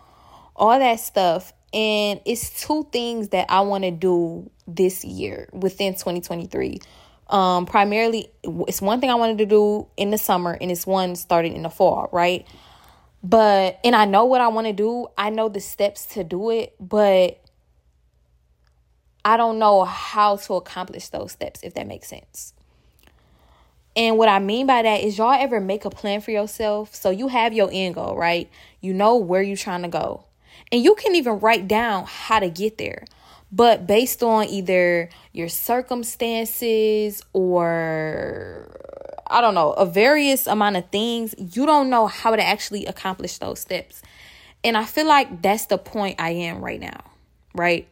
all 0.61 0.79
that 0.79 1.01
stuff. 1.01 1.53
And 1.73 2.21
it's 2.25 2.65
two 2.65 2.87
things 2.93 3.31
that 3.31 3.47
I 3.51 3.63
want 3.63 3.85
to 3.85 3.91
do 3.91 4.51
this 4.69 5.05
year 5.05 5.49
within 5.53 5.95
2023. 5.95 6.81
Um, 7.29 7.65
primarily, 7.65 8.29
it's 8.43 8.83
one 8.83 9.01
thing 9.01 9.09
I 9.11 9.15
wanted 9.15 9.39
to 9.39 9.47
do 9.47 9.87
in 9.97 10.11
the 10.11 10.19
summer, 10.19 10.59
and 10.61 10.71
it's 10.71 10.87
one 10.87 11.17
starting 11.17 11.55
in 11.55 11.63
the 11.63 11.71
fall, 11.71 12.09
right? 12.13 12.47
But, 13.23 13.79
and 13.85 13.95
I 13.95 14.05
know 14.05 14.25
what 14.25 14.41
I 14.41 14.49
want 14.49 14.67
to 14.67 14.73
do, 14.73 15.07
I 15.17 15.31
know 15.31 15.49
the 15.49 15.61
steps 15.61 16.07
to 16.07 16.25
do 16.25 16.51
it, 16.51 16.75
but 16.81 17.41
I 19.25 19.37
don't 19.37 19.59
know 19.59 19.85
how 19.85 20.37
to 20.37 20.55
accomplish 20.55 21.09
those 21.09 21.33
steps, 21.33 21.61
if 21.63 21.75
that 21.75 21.87
makes 21.87 22.09
sense. 22.09 22.53
And 23.95 24.19
what 24.19 24.29
I 24.29 24.39
mean 24.39 24.67
by 24.67 24.83
that 24.83 25.03
is 25.03 25.19
y'all 25.19 25.33
ever 25.39 25.61
make 25.61 25.85
a 25.85 25.91
plan 25.91 26.21
for 26.21 26.31
yourself? 26.31 26.95
So 26.95 27.11
you 27.11 27.29
have 27.29 27.53
your 27.53 27.69
end 27.73 27.95
goal, 27.95 28.17
right? 28.17 28.51
You 28.81 28.95
know 28.95 29.17
where 29.17 29.43
you're 29.43 29.57
trying 29.57 29.83
to 29.83 29.89
go. 29.89 30.25
And 30.73 30.83
you 30.83 30.95
can 30.95 31.15
even 31.17 31.41
write 31.41 31.67
down 31.67 32.05
how 32.07 32.39
to 32.39 32.49
get 32.49 32.79
there. 32.79 33.05
But 33.53 33.87
based 33.87 34.23
on 34.23 34.47
either 34.47 35.09
your 35.33 35.49
circumstances 35.49 37.23
or 37.33 38.81
I 39.27 39.41
don't 39.41 39.55
know, 39.55 39.73
a 39.73 39.87
various 39.87 40.47
amount 40.47 40.77
of 40.77 40.89
things, 40.91 41.35
you 41.39 41.65
don't 41.65 41.89
know 41.89 42.09
how 42.09 42.35
to 42.35 42.43
actually 42.43 42.87
accomplish 42.87 43.39
those 43.39 43.61
steps. 43.61 44.03
And 44.65 44.77
I 44.77 44.85
feel 44.85 45.07
like 45.07 45.41
that's 45.41 45.67
the 45.67 45.79
point 45.79 46.21
I 46.21 46.31
am 46.31 46.63
right 46.63 46.81
now, 46.81 47.01
right? 47.55 47.89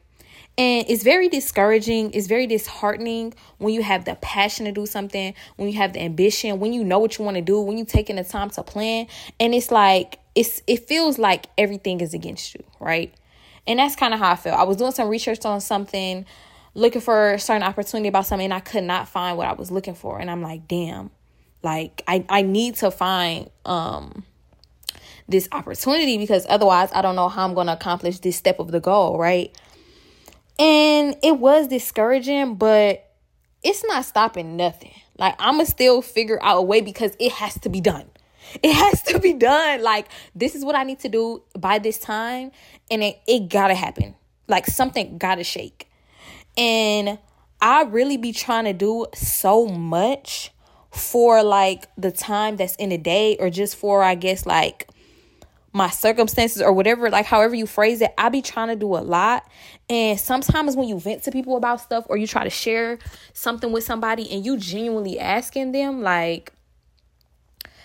And 0.58 0.84
it's 0.88 1.04
very 1.04 1.28
discouraging, 1.28 2.10
it's 2.12 2.26
very 2.26 2.48
disheartening 2.48 3.32
when 3.58 3.72
you 3.72 3.82
have 3.84 4.04
the 4.04 4.16
passion 4.16 4.66
to 4.66 4.72
do 4.72 4.86
something, 4.86 5.32
when 5.54 5.68
you 5.68 5.74
have 5.74 5.92
the 5.92 6.02
ambition, 6.02 6.58
when 6.58 6.72
you 6.72 6.82
know 6.82 6.98
what 6.98 7.16
you 7.16 7.24
want 7.24 7.36
to 7.36 7.40
do, 7.40 7.60
when 7.60 7.78
you're 7.78 7.86
taking 7.86 8.16
the 8.16 8.24
time 8.24 8.50
to 8.50 8.64
plan, 8.64 9.06
and 9.38 9.54
it's 9.54 9.70
like 9.70 10.18
it's 10.34 10.60
it 10.66 10.88
feels 10.88 11.16
like 11.16 11.46
everything 11.56 12.00
is 12.00 12.12
against 12.12 12.54
you, 12.54 12.64
right? 12.80 13.14
And 13.68 13.78
that's 13.78 13.94
kind 13.94 14.12
of 14.12 14.18
how 14.18 14.32
I 14.32 14.36
feel. 14.36 14.54
I 14.54 14.64
was 14.64 14.78
doing 14.78 14.90
some 14.90 15.08
research 15.08 15.44
on 15.44 15.60
something, 15.60 16.26
looking 16.74 17.02
for 17.02 17.34
a 17.34 17.38
certain 17.38 17.62
opportunity 17.62 18.08
about 18.08 18.26
something, 18.26 18.46
and 18.46 18.54
I 18.54 18.60
could 18.60 18.82
not 18.82 19.08
find 19.08 19.38
what 19.38 19.46
I 19.46 19.52
was 19.52 19.70
looking 19.70 19.94
for. 19.94 20.18
And 20.18 20.28
I'm 20.28 20.42
like, 20.42 20.66
damn, 20.66 21.10
like 21.62 22.02
I, 22.08 22.24
I 22.28 22.42
need 22.42 22.74
to 22.76 22.90
find 22.90 23.48
um 23.64 24.24
this 25.28 25.48
opportunity 25.52 26.18
because 26.18 26.46
otherwise 26.48 26.90
I 26.92 27.02
don't 27.02 27.14
know 27.14 27.28
how 27.28 27.44
I'm 27.46 27.54
to 27.54 27.72
accomplish 27.72 28.18
this 28.20 28.36
step 28.36 28.58
of 28.58 28.72
the 28.72 28.80
goal, 28.80 29.18
right? 29.18 29.54
And 30.58 31.16
it 31.22 31.38
was 31.38 31.68
discouraging, 31.68 32.56
but 32.56 33.08
it's 33.62 33.84
not 33.84 34.04
stopping 34.04 34.56
nothing. 34.56 34.92
Like 35.18 35.34
I'm 35.38 35.54
gonna 35.54 35.66
still 35.66 36.02
figure 36.02 36.38
out 36.42 36.58
a 36.58 36.62
way 36.62 36.80
because 36.80 37.16
it 37.18 37.32
has 37.32 37.54
to 37.60 37.68
be 37.68 37.80
done. 37.80 38.06
It 38.62 38.72
has 38.72 39.02
to 39.02 39.18
be 39.18 39.34
done. 39.34 39.82
Like 39.82 40.08
this 40.34 40.54
is 40.54 40.64
what 40.64 40.74
I 40.74 40.84
need 40.84 41.00
to 41.00 41.08
do 41.08 41.42
by 41.58 41.78
this 41.78 41.98
time 41.98 42.50
and 42.90 43.02
it, 43.02 43.20
it 43.26 43.48
gotta 43.48 43.74
happen. 43.74 44.14
Like 44.46 44.66
something 44.66 45.18
gotta 45.18 45.44
shake. 45.44 45.90
And 46.56 47.18
I 47.60 47.82
really 47.82 48.16
be 48.16 48.32
trying 48.32 48.64
to 48.64 48.72
do 48.72 49.06
so 49.14 49.66
much 49.66 50.52
for 50.90 51.42
like 51.42 51.86
the 51.96 52.10
time 52.10 52.56
that's 52.56 52.76
in 52.76 52.92
a 52.92 52.98
day 52.98 53.36
or 53.38 53.50
just 53.50 53.76
for 53.76 54.02
I 54.02 54.14
guess 54.14 54.46
like 54.46 54.88
my 55.78 55.88
circumstances 55.88 56.60
or 56.60 56.72
whatever, 56.72 57.08
like 57.08 57.24
however 57.24 57.54
you 57.54 57.66
phrase 57.66 58.02
it, 58.02 58.12
I 58.18 58.28
be 58.28 58.42
trying 58.42 58.68
to 58.68 58.76
do 58.76 58.96
a 58.96 58.98
lot. 58.98 59.48
And 59.88 60.20
sometimes 60.20 60.76
when 60.76 60.88
you 60.88 61.00
vent 61.00 61.22
to 61.22 61.30
people 61.30 61.56
about 61.56 61.80
stuff 61.80 62.04
or 62.08 62.18
you 62.18 62.26
try 62.26 62.44
to 62.44 62.50
share 62.50 62.98
something 63.32 63.72
with 63.72 63.84
somebody 63.84 64.30
and 64.30 64.44
you 64.44 64.58
genuinely 64.58 65.18
asking 65.18 65.72
them, 65.72 66.02
like, 66.02 66.52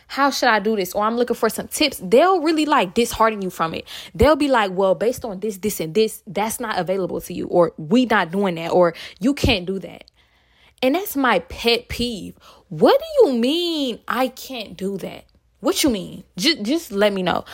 how 0.08 0.30
should 0.32 0.50
I 0.50 0.60
do 0.60 0.76
this? 0.76 0.94
Or 0.94 1.04
I'm 1.04 1.16
looking 1.16 1.36
for 1.36 1.50
some 1.50 1.68
tips. 1.68 2.00
They'll 2.04 2.42
really 2.42 2.66
like 2.66 2.94
dishearten 2.94 3.42
you 3.42 3.50
from 3.50 3.74
it. 3.74 3.88
They'll 4.14 4.36
be 4.36 4.50
like, 4.50 4.72
well, 4.72 4.96
based 4.96 5.24
on 5.24 5.40
this, 5.40 5.58
this, 5.58 5.80
and 5.80 5.94
this, 5.94 6.22
that's 6.28 6.60
not 6.60 6.78
available 6.78 7.22
to 7.22 7.34
you, 7.34 7.48
or 7.48 7.74
we 7.78 8.06
not 8.06 8.32
doing 8.32 8.56
that, 8.56 8.72
or 8.72 8.94
you 9.20 9.34
can't 9.34 9.66
do 9.66 9.80
that. 9.80 10.04
And 10.82 10.96
that's 10.96 11.16
my 11.16 11.40
pet 11.40 11.88
peeve. 11.88 12.36
What 12.70 13.00
do 13.00 13.28
you 13.28 13.38
mean 13.38 14.00
I 14.08 14.28
can't 14.28 14.76
do 14.76 14.98
that? 14.98 15.26
What 15.62 15.82
you 15.82 15.90
mean? 15.90 16.26
Just 16.36 16.64
just 16.64 16.92
let 16.92 17.14
me 17.14 17.24
know. 17.24 17.46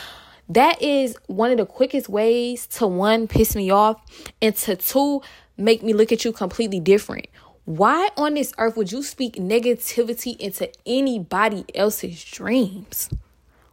That 0.50 0.82
is 0.82 1.16
one 1.28 1.52
of 1.52 1.58
the 1.58 1.66
quickest 1.66 2.10
ways 2.10 2.66
to 2.68 2.88
one 2.88 3.28
piss 3.28 3.56
me 3.56 3.70
off 3.70 4.02
and 4.42 4.56
to 4.58 4.76
two 4.76 5.22
make 5.58 5.84
me 5.84 5.94
look 5.94 6.12
at 6.12 6.26
you 6.26 6.32
completely 6.32 6.80
different. 6.80 7.28
Why 7.66 8.10
on 8.18 8.34
this 8.34 8.52
earth 8.58 8.76
would 8.76 8.92
you 8.92 9.04
speak 9.04 9.36
negativity 9.36 10.36
into 10.38 10.72
anybody 10.88 11.66
else's 11.76 12.24
dreams? 12.24 13.10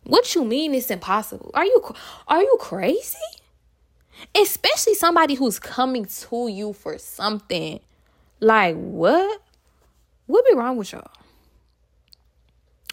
What 0.05 0.35
you 0.35 0.45
mean 0.45 0.75
it's 0.75 0.91
impossible? 0.91 1.51
Are 1.55 1.65
you 1.65 1.95
are 2.29 2.43
you 2.43 2.57
crazy? 2.61 3.17
Especially 4.35 4.95
somebody 4.95 5.35
who's 5.35 5.59
coming 5.59 6.05
to 6.05 6.49
you 6.49 6.75
for 6.75 6.99
something. 6.99 7.81
Like 8.39 8.77
what? 8.77 9.41
What 10.27 10.45
be 10.47 10.55
wrong 10.55 10.77
with 10.77 10.93
y'all? 10.93 11.11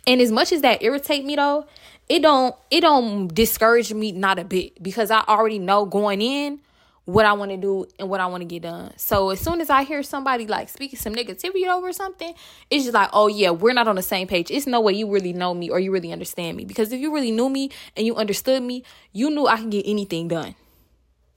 And 0.06 0.22
as 0.22 0.32
much 0.32 0.52
as 0.52 0.62
that 0.62 0.84
irritate 0.84 1.26
me 1.26 1.36
though, 1.36 1.66
it 2.10 2.22
don't 2.22 2.56
it 2.70 2.82
don't 2.82 3.34
discourage 3.34 3.94
me 3.94 4.12
not 4.12 4.40
a 4.40 4.44
bit 4.44 4.82
because 4.84 5.12
I 5.12 5.22
already 5.28 5.60
know 5.60 5.86
going 5.86 6.22
in 6.22 6.60
what 7.06 7.26
I 7.26 7.34
want 7.34 7.52
to 7.52 7.58
do 7.58 7.86
and 8.00 8.10
what 8.10 8.22
I 8.22 8.28
want 8.28 8.42
to 8.42 8.46
get 8.46 8.64
done. 8.64 8.94
So 8.98 9.30
as 9.30 9.40
soon 9.40 9.60
as 9.60 9.70
I 9.70 9.84
hear 9.84 10.04
somebody 10.04 10.48
like 10.48 10.70
speaking 10.70 10.98
some 10.98 11.14
negativity 11.14 11.68
over 11.68 11.92
something, 11.92 12.34
it's 12.70 12.86
just 12.86 12.94
like, 12.94 13.10
oh 13.12 13.28
yeah, 13.28 13.50
we're 13.50 13.74
not 13.74 13.88
on 13.88 13.96
the 13.96 14.02
same 14.02 14.28
page. 14.28 14.50
It's 14.50 14.68
no 14.68 14.80
way 14.80 14.94
you 14.94 15.10
really 15.12 15.34
know 15.34 15.54
me 15.54 15.70
or 15.70 15.80
you 15.80 15.92
really 15.92 16.14
understand 16.14 16.56
me. 16.56 16.64
Because 16.64 16.94
if 16.94 17.02
you 17.02 17.14
really 17.14 17.32
knew 17.32 17.50
me 17.50 17.72
and 17.98 18.06
you 18.06 18.16
understood 18.16 18.64
me, 18.64 18.84
you 19.12 19.30
knew 19.30 19.48
I 19.48 19.58
can 19.58 19.70
get 19.70 19.86
anything 19.86 20.30
done. 20.30 20.56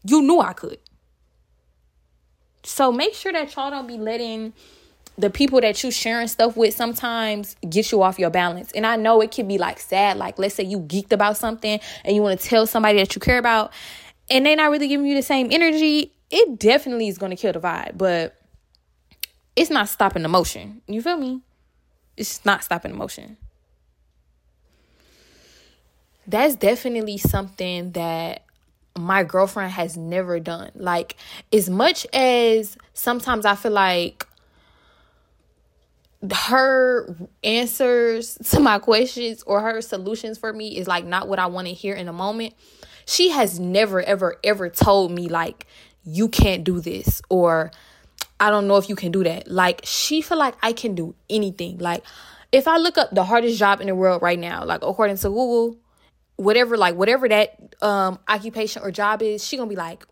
You 0.04 0.22
knew 0.22 0.40
I 0.40 0.52
could. 0.52 0.78
So 2.62 2.92
make 2.92 3.14
sure 3.14 3.32
that 3.32 3.54
y'all 3.54 3.70
don't 3.70 3.86
be 3.88 3.98
letting 3.98 4.52
the 5.18 5.30
people 5.30 5.60
that 5.60 5.82
you 5.82 5.90
sharing 5.90 6.28
stuff 6.28 6.56
with 6.56 6.74
sometimes 6.74 7.56
get 7.68 7.90
you 7.90 8.02
off 8.02 8.18
your 8.18 8.30
balance. 8.30 8.70
And 8.72 8.86
I 8.86 8.96
know 8.96 9.20
it 9.20 9.30
can 9.30 9.48
be 9.48 9.58
like 9.58 9.80
sad. 9.80 10.16
Like 10.16 10.38
let's 10.38 10.54
say 10.54 10.64
you 10.64 10.80
geeked 10.80 11.12
about 11.12 11.36
something 11.36 11.80
and 12.04 12.14
you 12.14 12.22
want 12.22 12.38
to 12.40 12.46
tell 12.46 12.66
somebody 12.66 12.98
that 12.98 13.14
you 13.14 13.20
care 13.20 13.38
about 13.38 13.72
and 14.28 14.44
they're 14.44 14.56
not 14.56 14.70
really 14.70 14.88
giving 14.88 15.06
you 15.06 15.14
the 15.14 15.22
same 15.22 15.48
energy. 15.50 16.12
It 16.30 16.58
definitely 16.58 17.08
is 17.08 17.18
going 17.18 17.30
to 17.30 17.36
kill 17.36 17.52
the 17.52 17.60
vibe, 17.60 17.96
but 17.96 18.36
it's 19.54 19.70
not 19.70 19.88
stopping 19.88 20.22
the 20.22 20.28
motion. 20.28 20.82
You 20.86 21.00
feel 21.00 21.16
me? 21.16 21.42
It's 22.16 22.44
not 22.44 22.64
stopping 22.64 22.92
the 22.92 22.98
motion. 22.98 23.36
That's 26.26 26.56
definitely 26.56 27.18
something 27.18 27.92
that 27.92 28.42
my 28.98 29.22
girlfriend 29.22 29.72
has 29.72 29.96
never 29.96 30.40
done. 30.40 30.72
Like, 30.74 31.16
as 31.52 31.70
much 31.70 32.06
as 32.12 32.76
sometimes 32.94 33.46
I 33.46 33.54
feel 33.54 33.72
like 33.72 34.25
her 36.32 37.14
answers 37.44 38.38
to 38.50 38.60
my 38.60 38.78
questions 38.78 39.42
or 39.46 39.60
her 39.60 39.80
solutions 39.80 40.38
for 40.38 40.52
me 40.52 40.76
is 40.76 40.86
like 40.86 41.04
not 41.04 41.28
what 41.28 41.38
I 41.38 41.46
want 41.46 41.68
to 41.68 41.74
hear 41.74 41.94
in 41.94 42.08
a 42.08 42.12
moment. 42.12 42.54
She 43.04 43.30
has 43.30 43.60
never 43.60 44.02
ever 44.02 44.36
ever 44.42 44.68
told 44.68 45.12
me 45.12 45.28
like 45.28 45.66
you 46.04 46.28
can't 46.28 46.64
do 46.64 46.80
this 46.80 47.20
or 47.28 47.70
I 48.40 48.50
don't 48.50 48.66
know 48.66 48.76
if 48.76 48.88
you 48.88 48.96
can 48.96 49.12
do 49.12 49.24
that. 49.24 49.48
Like 49.50 49.82
she 49.84 50.22
feel 50.22 50.38
like 50.38 50.54
I 50.62 50.72
can 50.72 50.94
do 50.94 51.14
anything. 51.28 51.78
Like 51.78 52.02
if 52.52 52.66
I 52.66 52.78
look 52.78 52.98
up 52.98 53.14
the 53.14 53.24
hardest 53.24 53.58
job 53.58 53.80
in 53.80 53.86
the 53.86 53.94
world 53.94 54.22
right 54.22 54.38
now, 54.38 54.64
like 54.64 54.82
according 54.82 55.16
to 55.18 55.28
Google, 55.28 55.76
whatever 56.36 56.76
like 56.76 56.96
whatever 56.96 57.28
that 57.28 57.74
um 57.82 58.18
occupation 58.28 58.82
or 58.82 58.90
job 58.90 59.22
is, 59.22 59.44
she 59.44 59.56
to 59.56 59.66
be 59.66 59.76
like 59.76 60.04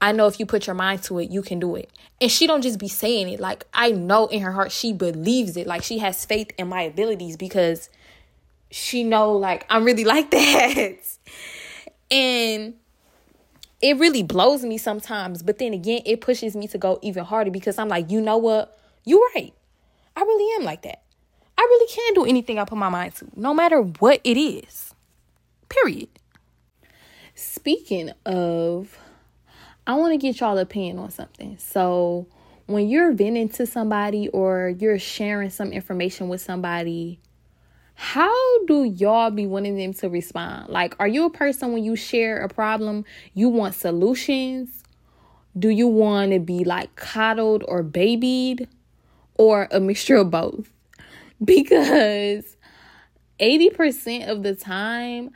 I 0.00 0.12
know 0.12 0.26
if 0.26 0.38
you 0.38 0.46
put 0.46 0.66
your 0.66 0.74
mind 0.74 1.02
to 1.04 1.18
it, 1.18 1.30
you 1.30 1.42
can 1.42 1.58
do 1.58 1.74
it. 1.74 1.90
And 2.20 2.30
she 2.30 2.46
don't 2.46 2.62
just 2.62 2.78
be 2.78 2.88
saying 2.88 3.28
it. 3.28 3.40
Like 3.40 3.66
I 3.72 3.90
know 3.90 4.26
in 4.26 4.42
her 4.42 4.52
heart 4.52 4.72
she 4.72 4.92
believes 4.92 5.56
it. 5.56 5.66
Like 5.66 5.82
she 5.82 5.98
has 5.98 6.24
faith 6.24 6.52
in 6.56 6.68
my 6.68 6.82
abilities 6.82 7.36
because 7.36 7.90
she 8.70 9.02
know 9.02 9.32
like 9.32 9.66
I'm 9.68 9.84
really 9.84 10.04
like 10.14 10.30
that. 10.30 10.98
and 12.10 12.74
it 13.80 13.96
really 13.98 14.22
blows 14.22 14.64
me 14.64 14.76
sometimes, 14.76 15.42
but 15.42 15.58
then 15.58 15.72
again, 15.72 16.02
it 16.04 16.20
pushes 16.20 16.56
me 16.56 16.66
to 16.68 16.78
go 16.78 16.98
even 17.02 17.24
harder 17.24 17.50
because 17.50 17.78
I'm 17.78 17.88
like, 17.88 18.10
you 18.10 18.20
know 18.20 18.36
what? 18.36 18.76
You're 19.04 19.24
right. 19.34 19.54
I 20.16 20.20
really 20.22 20.60
am 20.60 20.64
like 20.64 20.82
that. 20.82 21.02
I 21.56 21.62
really 21.62 21.92
can 21.92 22.14
do 22.14 22.24
anything 22.24 22.58
I 22.58 22.64
put 22.64 22.78
my 22.78 22.88
mind 22.88 23.14
to, 23.16 23.28
no 23.36 23.54
matter 23.54 23.80
what 23.80 24.20
it 24.24 24.36
is. 24.36 24.94
Period. 25.68 26.08
Speaking 27.34 28.12
of 28.26 28.98
I 29.88 29.94
want 29.94 30.12
to 30.12 30.18
get 30.18 30.40
y'all 30.40 30.58
opinion 30.58 30.98
on 30.98 31.10
something. 31.10 31.56
So, 31.56 32.26
when 32.66 32.90
you're 32.90 33.12
venting 33.12 33.48
to 33.48 33.66
somebody 33.66 34.28
or 34.28 34.74
you're 34.78 34.98
sharing 34.98 35.48
some 35.48 35.72
information 35.72 36.28
with 36.28 36.42
somebody, 36.42 37.18
how 37.94 38.64
do 38.66 38.84
y'all 38.84 39.30
be 39.30 39.46
wanting 39.46 39.78
them 39.78 39.94
to 39.94 40.10
respond? 40.10 40.68
Like, 40.68 40.94
are 41.00 41.08
you 41.08 41.24
a 41.24 41.30
person 41.30 41.72
when 41.72 41.84
you 41.84 41.96
share 41.96 42.42
a 42.42 42.48
problem, 42.50 43.06
you 43.32 43.48
want 43.48 43.74
solutions? 43.74 44.84
Do 45.58 45.70
you 45.70 45.88
want 45.88 46.32
to 46.32 46.38
be 46.38 46.64
like 46.64 46.94
coddled 46.94 47.64
or 47.66 47.82
babied 47.82 48.68
or 49.36 49.68
a 49.72 49.80
mixture 49.80 50.16
of 50.16 50.30
both? 50.30 50.70
Because 51.44 52.56
80% 53.40 54.28
of 54.28 54.42
the 54.42 54.54
time, 54.54 55.30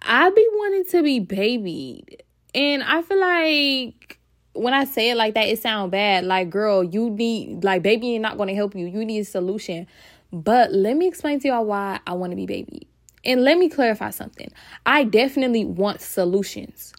I 0.00 0.30
be 0.30 0.46
wanting 0.52 0.86
to 0.86 1.02
be 1.02 1.20
babied. 1.20 2.22
And 2.54 2.82
I 2.82 3.02
feel 3.02 3.20
like 3.20 4.18
when 4.54 4.74
I 4.74 4.84
say 4.84 5.10
it 5.10 5.16
like 5.16 5.34
that, 5.34 5.48
it 5.48 5.60
sounds 5.60 5.90
bad. 5.90 6.24
Like, 6.24 6.50
girl, 6.50 6.84
you 6.84 7.10
need 7.10 7.64
like 7.64 7.82
baby 7.82 8.14
ain't 8.14 8.22
not 8.22 8.38
gonna 8.38 8.54
help 8.54 8.74
you. 8.74 8.86
You 8.86 9.04
need 9.04 9.20
a 9.20 9.24
solution. 9.24 9.86
But 10.32 10.72
let 10.72 10.96
me 10.96 11.06
explain 11.06 11.40
to 11.40 11.48
y'all 11.48 11.64
why 11.64 12.00
I 12.06 12.14
want 12.14 12.32
to 12.32 12.36
be 12.36 12.46
baby. 12.46 12.86
And 13.24 13.44
let 13.44 13.58
me 13.58 13.68
clarify 13.68 14.10
something. 14.10 14.50
I 14.86 15.04
definitely 15.04 15.64
want 15.64 16.00
solutions. 16.00 16.92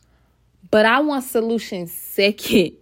But 0.72 0.86
I 0.86 1.02
want 1.02 1.24
solutions 1.24 1.92
second. 1.92 2.78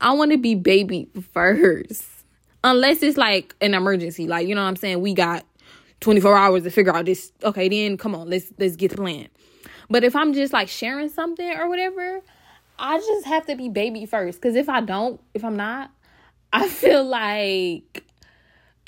I 0.00 0.12
want 0.12 0.32
to 0.32 0.38
be 0.38 0.54
baby 0.54 1.08
first. 1.32 2.04
Unless 2.64 3.02
it's 3.02 3.16
like 3.16 3.54
an 3.60 3.74
emergency. 3.74 4.26
Like, 4.26 4.48
you 4.48 4.54
know 4.54 4.62
what 4.62 4.68
I'm 4.68 4.76
saying? 4.76 5.00
We 5.00 5.14
got 5.14 5.44
24 6.00 6.36
hours 6.36 6.62
to 6.64 6.70
figure 6.70 6.94
out 6.94 7.04
this. 7.04 7.32
Okay, 7.44 7.68
then 7.68 7.96
come 7.96 8.14
on, 8.14 8.28
let's 8.28 8.52
let's 8.58 8.76
get 8.76 8.90
the 8.90 8.96
plan. 8.96 9.28
But 9.88 10.04
if 10.04 10.16
I'm 10.16 10.32
just 10.32 10.52
like 10.52 10.68
sharing 10.68 11.08
something 11.08 11.50
or 11.50 11.68
whatever, 11.68 12.20
I 12.78 12.98
just 12.98 13.26
have 13.26 13.46
to 13.46 13.56
be 13.56 13.68
baby 13.68 14.06
first. 14.06 14.40
Cause 14.40 14.54
if 14.54 14.68
I 14.68 14.80
don't, 14.80 15.20
if 15.34 15.44
I'm 15.44 15.56
not, 15.56 15.90
I 16.52 16.68
feel 16.68 17.04
like 17.04 18.04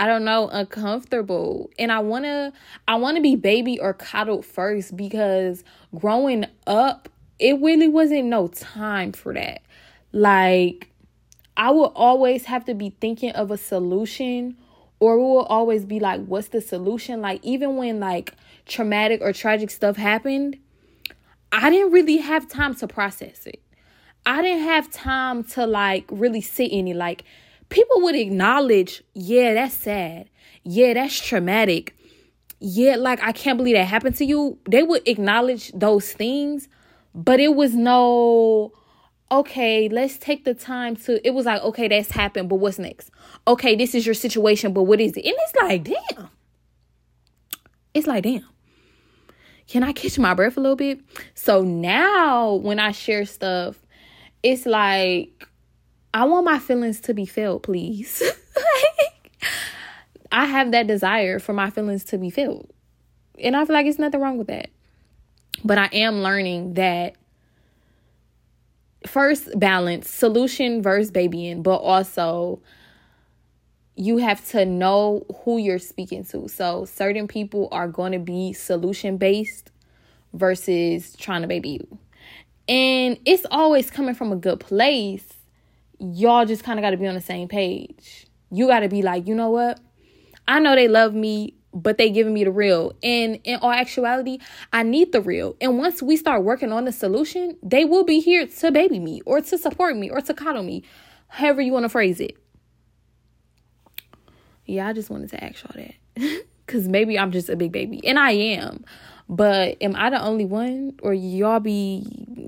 I 0.00 0.06
don't 0.06 0.24
know, 0.24 0.48
uncomfortable. 0.48 1.70
And 1.78 1.90
I 1.90 1.98
wanna 2.00 2.52
I 2.87 2.96
wanna 2.96 3.20
be 3.20 3.37
baby 3.37 3.80
or 3.80 3.94
coddled 3.94 4.44
first 4.44 4.96
because 4.96 5.64
growing 5.94 6.46
up, 6.66 7.08
it 7.38 7.61
really 7.61 7.88
wasn't 7.88 8.26
no 8.26 8.48
time 8.48 9.12
for 9.12 9.34
that. 9.34 9.62
Like 10.12 10.90
I 11.56 11.70
will 11.70 11.92
always 11.96 12.44
have 12.44 12.64
to 12.66 12.74
be 12.74 12.90
thinking 13.00 13.32
of 13.32 13.50
a 13.50 13.58
solution 13.58 14.56
or 15.00 15.16
we 15.16 15.24
will 15.24 15.46
always 15.46 15.84
be 15.84 16.00
like, 16.00 16.24
what's 16.24 16.48
the 16.48 16.61
solution? 16.61 17.20
Like 17.20 17.40
even 17.44 17.76
when 17.76 18.00
like 18.00 18.34
traumatic 18.66 19.20
or 19.20 19.32
tragic 19.32 19.70
stuff 19.70 19.96
happened, 19.96 20.58
I 21.52 21.70
didn't 21.70 21.92
really 21.92 22.18
have 22.18 22.48
time 22.48 22.74
to 22.76 22.87
process 22.87 23.46
it. 23.46 23.61
I 24.26 24.42
didn't 24.42 24.64
have 24.64 24.90
time 24.90 25.44
to 25.44 25.66
like 25.66 26.04
really 26.11 26.40
sit 26.40 26.70
in 26.70 26.88
it. 26.88 26.96
Like 26.96 27.24
people 27.68 28.02
would 28.02 28.14
acknowledge, 28.14 29.02
yeah, 29.14 29.54
that's 29.54 29.74
sad. 29.74 30.28
Yeah, 30.64 30.94
that's 30.94 31.18
traumatic. 31.20 31.96
Yeah, 32.61 32.96
like 32.96 33.22
I 33.22 33.32
can't 33.32 33.56
believe 33.56 33.76
that 33.76 33.84
happened 33.84 34.16
to 34.16 34.24
you. 34.24 34.58
They 34.68 34.82
would 34.82 35.06
acknowledge 35.06 35.72
those 35.72 36.12
things, 36.12 36.68
but 37.14 37.40
it 37.40 37.54
was 37.54 37.74
no 37.74 38.72
okay, 39.30 39.90
let's 39.90 40.16
take 40.16 40.44
the 40.44 40.54
time 40.54 40.96
to 40.96 41.26
it 41.26 41.32
was 41.32 41.46
like, 41.46 41.62
okay, 41.62 41.88
that's 41.88 42.11
happened, 42.11 42.48
but 42.48 42.56
what's 42.56 42.78
next? 42.78 43.11
Okay, 43.46 43.76
this 43.76 43.94
is 43.94 44.04
your 44.04 44.14
situation, 44.14 44.72
but 44.72 44.82
what 44.82 45.00
is 45.00 45.16
it? 45.16 45.24
And 45.24 45.34
it's 45.38 45.54
like, 45.56 45.84
damn. 45.84 46.28
It's 47.94 48.06
like, 48.06 48.24
damn 48.24 48.44
can 49.68 49.85
I 49.85 49.92
catch 49.92 50.18
my 50.18 50.35
breath 50.35 50.57
a 50.57 50.61
little 50.61 50.76
bit? 50.76 51.00
So 51.35 51.62
now 51.62 52.54
when 52.54 52.78
I 52.78 52.92
share 52.92 53.26
stuff, 53.26 53.76
it's 54.42 54.66
like 54.66 55.46
I 56.12 56.24
want 56.24 56.46
my 56.46 56.59
feelings 56.59 57.00
to 57.02 57.14
be 57.14 57.26
felt, 57.26 57.62
please. 57.62 58.22
I 60.33 60.46
have 60.46 60.72
that 60.72 60.87
desire 60.87 61.38
for 61.38 61.52
my 61.52 61.70
feelings 61.70 62.04
to 62.04 62.18
be 62.18 62.31
felt. 62.31 62.70
And 63.38 63.57
I 63.57 63.64
feel 63.64 63.74
like 63.74 63.87
it's 63.87 63.98
nothing 63.98 64.20
wrong 64.20 64.38
with 64.38 64.48
that. 64.48 64.70
But 65.64 65.78
I 65.78 65.88
am 65.92 66.22
learning 66.22 66.74
that 66.74 67.16
first 69.07 69.59
balance 69.59 70.11
solution 70.11 70.83
versus 70.83 71.11
babying, 71.11 71.62
but 71.62 71.76
also 71.76 72.61
you 73.98 74.18
have 74.18 74.46
to 74.50 74.64
know 74.64 75.26
who 75.42 75.58
you're 75.58 75.80
speaking 75.80 76.24
to. 76.24 76.46
So 76.46 76.84
certain 76.84 77.26
people 77.26 77.68
are 77.72 77.88
going 77.88 78.12
to 78.12 78.20
be 78.20 78.52
solution 78.52 79.16
based 79.16 79.72
versus 80.32 81.16
trying 81.16 81.42
to 81.42 81.48
baby 81.48 81.70
you. 81.70 81.98
And 82.68 83.18
it's 83.24 83.44
always 83.50 83.90
coming 83.90 84.14
from 84.14 84.30
a 84.30 84.37
good 84.37 84.61
place. 84.61 85.26
Y'all 85.98 86.46
just 86.46 86.62
kind 86.62 86.78
of 86.78 86.84
got 86.84 86.90
to 86.90 86.96
be 86.96 87.08
on 87.08 87.16
the 87.16 87.20
same 87.20 87.48
page. 87.48 88.28
You 88.52 88.68
got 88.68 88.80
to 88.80 88.88
be 88.88 89.02
like, 89.02 89.26
you 89.26 89.34
know 89.34 89.50
what? 89.50 89.80
I 90.46 90.61
know 90.61 90.76
they 90.76 90.87
love 90.87 91.12
me, 91.12 91.54
but 91.74 91.98
they 91.98 92.08
giving 92.08 92.32
me 92.32 92.44
the 92.44 92.52
real. 92.52 92.92
And 93.02 93.40
in 93.42 93.58
all 93.61 93.72
actuality, 93.72 94.38
I 94.72 94.84
need 94.84 95.11
the 95.11 95.20
real. 95.20 95.56
And 95.61 95.76
once 95.76 96.02
we 96.02 96.16
start 96.16 96.44
working 96.44 96.70
on 96.70 96.84
the 96.84 96.92
solution, 96.92 97.56
they 97.64 97.84
will 97.84 98.04
be 98.04 98.20
here 98.20 98.46
to 98.46 98.70
baby 98.70 99.00
me 99.00 99.22
or 99.26 99.40
to 99.40 99.58
support 99.58 99.96
me 99.96 100.08
or 100.08 100.20
to 100.20 100.34
coddle 100.34 100.62
me, 100.62 100.84
however 101.26 101.61
you 101.61 101.72
want 101.72 101.84
to 101.84 101.88
phrase 101.88 102.20
it. 102.20 102.37
Yeah, 104.68 104.87
I 104.87 104.92
just 104.92 105.09
wanted 105.09 105.31
to 105.31 105.42
ask 105.42 105.64
y'all 105.64 105.85
that. 106.16 106.44
Cause 106.66 106.87
maybe 106.87 107.18
I'm 107.18 107.33
just 107.33 107.48
a 107.48 107.57
big 107.57 107.72
baby. 107.72 108.07
And 108.07 108.18
I 108.18 108.33
am. 108.33 108.85
But 109.31 109.78
am 109.81 109.96
I 109.96 110.11
the 110.11 110.20
only 110.22 110.44
one? 110.44 110.98
Or 111.02 111.14
y'all 111.14 111.59
be 111.59 112.07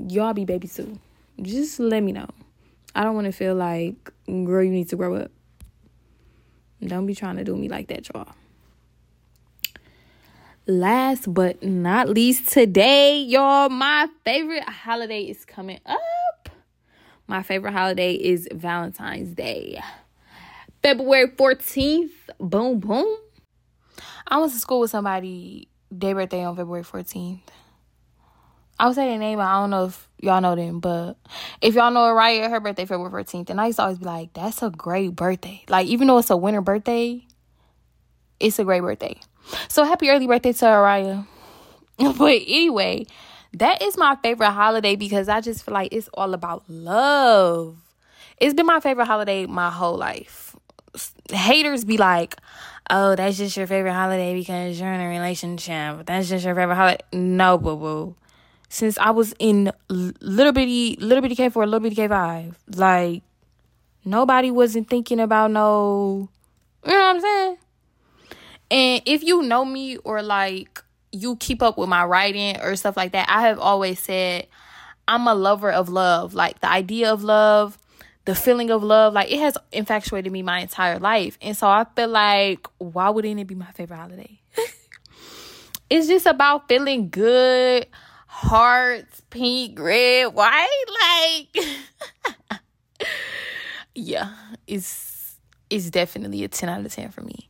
y'all 0.09 0.35
be 0.35 0.45
babies 0.45 0.75
too? 0.75 0.99
Just 1.41 1.81
let 1.81 2.03
me 2.03 2.13
know. 2.13 2.29
I 2.95 3.05
don't 3.05 3.15
want 3.15 3.25
to 3.25 3.33
feel 3.33 3.55
like 3.55 4.13
girl, 4.27 4.63
you 4.63 4.71
need 4.71 4.91
to 4.91 4.97
grow 4.97 5.17
up. 5.17 5.31
Don't 6.87 7.07
be 7.07 7.15
trying 7.15 7.37
to 7.37 7.45
do 7.45 7.57
me 7.57 7.71
like 7.71 7.89
that, 7.89 8.09
y'all. 8.13 8.29
Last 10.67 11.33
but 11.33 11.63
not 11.63 12.11
least, 12.11 12.49
today, 12.49 13.19
y'all, 13.23 13.71
my 13.71 14.09
favorite 14.25 14.69
holiday 14.69 15.23
is 15.23 15.45
coming 15.47 15.81
up. 15.87 16.51
My 17.27 17.43
favorite 17.43 17.73
holiday 17.73 18.13
is 18.13 18.47
Valentine's 18.53 19.35
Day. 19.35 19.81
February 20.83 21.29
14th. 21.29 22.11
Boom, 22.39 22.81
boom. 22.81 23.17
I 24.27 24.39
went 24.39 24.53
to 24.53 24.59
school 24.59 24.81
with 24.81 24.91
somebody, 24.91 25.69
their 25.91 26.15
birthday 26.15 26.45
on 26.45 26.57
February 26.57 26.85
14th. 26.85 27.41
I 28.79 28.87
would 28.87 28.95
say 28.95 29.09
their 29.09 29.19
name, 29.19 29.41
I 29.41 29.61
don't 29.61 29.71
know 29.71 29.87
if 29.87 30.09
y'all 30.21 30.41
know 30.41 30.57
them, 30.57 30.81
but 30.81 31.19
if 31.61 31.75
y'all 31.75 31.91
know 31.91 32.01
Araya, 32.01 32.49
her 32.49 32.61
birthday 32.61 32.87
February 32.87 33.25
14th, 33.25 33.51
and 33.51 33.61
I 33.61 33.67
used 33.67 33.77
to 33.77 33.83
always 33.83 33.99
be 33.99 34.07
like, 34.07 34.33
that's 34.33 34.63
a 34.63 34.71
great 34.71 35.15
birthday. 35.15 35.63
Like, 35.69 35.87
even 35.87 36.07
though 36.07 36.17
it's 36.17 36.31
a 36.31 36.37
winter 36.37 36.63
birthday, 36.63 37.27
it's 38.39 38.59
a 38.59 38.65
great 38.65 38.81
birthday. 38.81 39.21
So 39.69 39.85
happy 39.85 40.09
early 40.09 40.27
birthday 40.27 40.55
to 40.55 40.65
Araya. 40.65 41.27
but 41.99 42.41
anyway, 42.47 43.05
that 43.53 43.83
is 43.83 43.99
my 43.99 44.17
favorite 44.23 44.53
holiday 44.53 44.97
because 44.97 45.29
I 45.29 45.43
just 45.43 45.65
feel 45.65 45.75
like 45.75 45.93
it's 45.93 46.09
all 46.15 46.33
about 46.33 46.65
love. 46.69 47.77
It's 48.39 48.55
been 48.55 48.65
my 48.65 48.81
favorite 48.81 49.05
holiday 49.05 49.45
my 49.45 49.71
whole 49.71 49.99
life. 49.99 50.50
Haters 51.31 51.85
be 51.85 51.97
like, 51.97 52.37
oh, 52.89 53.15
that's 53.15 53.39
just 53.39 53.57
your 53.57 53.67
favorite 53.67 53.93
holiday 53.93 54.35
because 54.35 54.81
you're 54.81 54.93
in 54.93 55.01
a 55.01 55.09
relationship. 55.09 56.07
That's 56.07 56.29
just 56.29 56.45
your 56.45 56.55
favorite 56.55 56.77
holiday. 56.77 57.05
No, 57.13 57.59
boo 57.59 57.77
boo. 57.77 58.17
Since 58.69 58.99
I 58.99 59.11
was 59.11 59.35
in 59.39 59.73
little 59.89 60.53
bitty, 60.53 60.97
little 61.01 61.23
bitty 61.23 61.37
K4, 61.37 61.55
little 61.65 61.81
bitty 61.81 61.97
K5, 61.97 62.55
like, 62.77 63.23
nobody 64.05 64.51
wasn't 64.51 64.89
thinking 64.89 65.21
about 65.21 65.51
no, 65.51 66.29
you 66.85 66.93
know 66.93 66.99
what 66.99 67.17
I'm 67.17 67.21
saying? 67.21 67.57
And 68.71 69.03
if 69.07 69.23
you 69.23 69.43
know 69.43 69.65
me 69.65 69.97
or 69.99 70.23
like 70.23 70.83
you 71.13 71.37
keep 71.37 71.63
up 71.63 71.77
with 71.77 71.89
my 71.89 72.05
writing 72.05 72.61
or 72.61 72.77
stuff 72.77 72.97
like 72.97 73.13
that, 73.13 73.29
I 73.29 73.43
have 73.43 73.59
always 73.59 73.99
said 73.99 74.47
I'm 75.09 75.27
a 75.27 75.35
lover 75.35 75.73
of 75.73 75.89
love. 75.89 76.35
Like 76.35 76.61
the 76.61 76.71
idea 76.71 77.13
of 77.13 77.25
love, 77.25 77.79
the 78.31 78.37
feeling 78.37 78.71
of 78.71 78.85
love, 78.85 79.13
like 79.13 79.29
it 79.29 79.41
has 79.41 79.59
infatuated 79.73 80.31
me 80.31 80.41
my 80.41 80.61
entire 80.61 81.01
life. 81.01 81.37
And 81.43 81.57
so 81.57 81.67
I 81.67 81.85
feel 81.97 82.07
like 82.07 82.65
why 82.79 83.11
wouldn't 83.11 83.41
it 83.41 83.49
be 83.49 83.57
my 83.57 83.73
favorite 83.73 83.97
holiday? 83.97 84.41
it's 85.91 86.07
just 86.07 86.27
about 86.27 86.69
feeling 86.69 87.11
good, 87.11 87.89
hearts, 88.29 89.21
pink, 89.31 89.81
red, 89.81 90.27
white, 90.27 90.85
like 91.03 92.61
yeah, 93.97 94.33
it's 94.69 95.41
it's 95.69 95.91
definitely 95.91 96.45
a 96.45 96.49
10 96.49 96.69
out 96.69 96.87
of 96.87 96.93
10 96.93 97.11
for 97.11 97.23
me. 97.23 97.49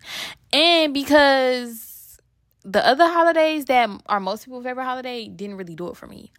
And 0.50 0.94
because 0.94 2.18
the 2.64 2.86
other 2.86 3.06
holidays 3.06 3.66
that 3.66 3.90
are 4.06 4.18
most 4.18 4.46
people's 4.46 4.64
favorite 4.64 4.84
holiday 4.84 5.28
didn't 5.28 5.56
really 5.56 5.74
do 5.74 5.88
it 5.88 5.98
for 5.98 6.06
me. 6.06 6.32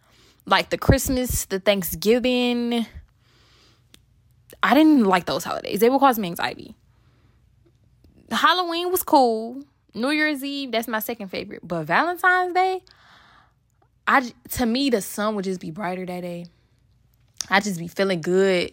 Like 0.46 0.70
the 0.70 0.78
Christmas, 0.78 1.44
the 1.44 1.60
Thanksgiving. 1.60 2.86
I 4.62 4.74
didn't 4.74 5.04
like 5.04 5.26
those 5.26 5.44
holidays. 5.44 5.80
They 5.80 5.90
would 5.90 6.00
cause 6.00 6.18
me 6.18 6.28
anxiety. 6.28 6.76
Halloween 8.30 8.90
was 8.90 9.02
cool. 9.02 9.62
New 9.94 10.10
Year's 10.10 10.42
Eve, 10.42 10.72
that's 10.72 10.88
my 10.88 11.00
second 11.00 11.28
favorite. 11.28 11.60
But 11.62 11.84
Valentine's 11.84 12.54
Day, 12.54 12.82
I 14.06 14.32
to 14.52 14.66
me 14.66 14.90
the 14.90 15.02
sun 15.02 15.34
would 15.34 15.44
just 15.44 15.60
be 15.60 15.70
brighter 15.70 16.06
that 16.06 16.20
day. 16.20 16.46
I 17.50 17.60
just 17.60 17.78
be 17.78 17.88
feeling 17.88 18.20
good 18.20 18.72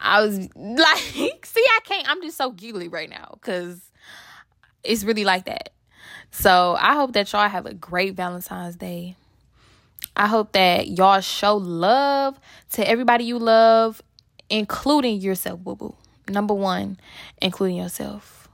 I 0.00 0.22
was 0.22 0.38
like, 0.56 1.46
see, 1.46 1.64
I 1.64 1.80
can't. 1.84 2.08
I'm 2.08 2.22
just 2.22 2.36
so 2.36 2.50
giggly 2.50 2.88
right 2.88 3.10
now 3.10 3.34
because 3.34 3.80
it's 4.82 5.04
really 5.04 5.24
like 5.24 5.44
that. 5.44 5.70
So 6.30 6.76
I 6.80 6.94
hope 6.94 7.12
that 7.12 7.32
y'all 7.32 7.48
have 7.48 7.66
a 7.66 7.74
great 7.74 8.14
Valentine's 8.14 8.76
Day. 8.76 9.16
I 10.20 10.26
hope 10.26 10.52
that 10.52 10.86
y'all 10.88 11.22
show 11.22 11.56
love 11.56 12.38
to 12.72 12.86
everybody 12.86 13.24
you 13.24 13.38
love, 13.38 14.02
including 14.50 15.18
yourself, 15.18 15.60
boo 15.60 15.76
boo. 15.76 15.94
Number 16.28 16.52
one, 16.52 16.98
including 17.40 17.78
yourself. 17.78 18.46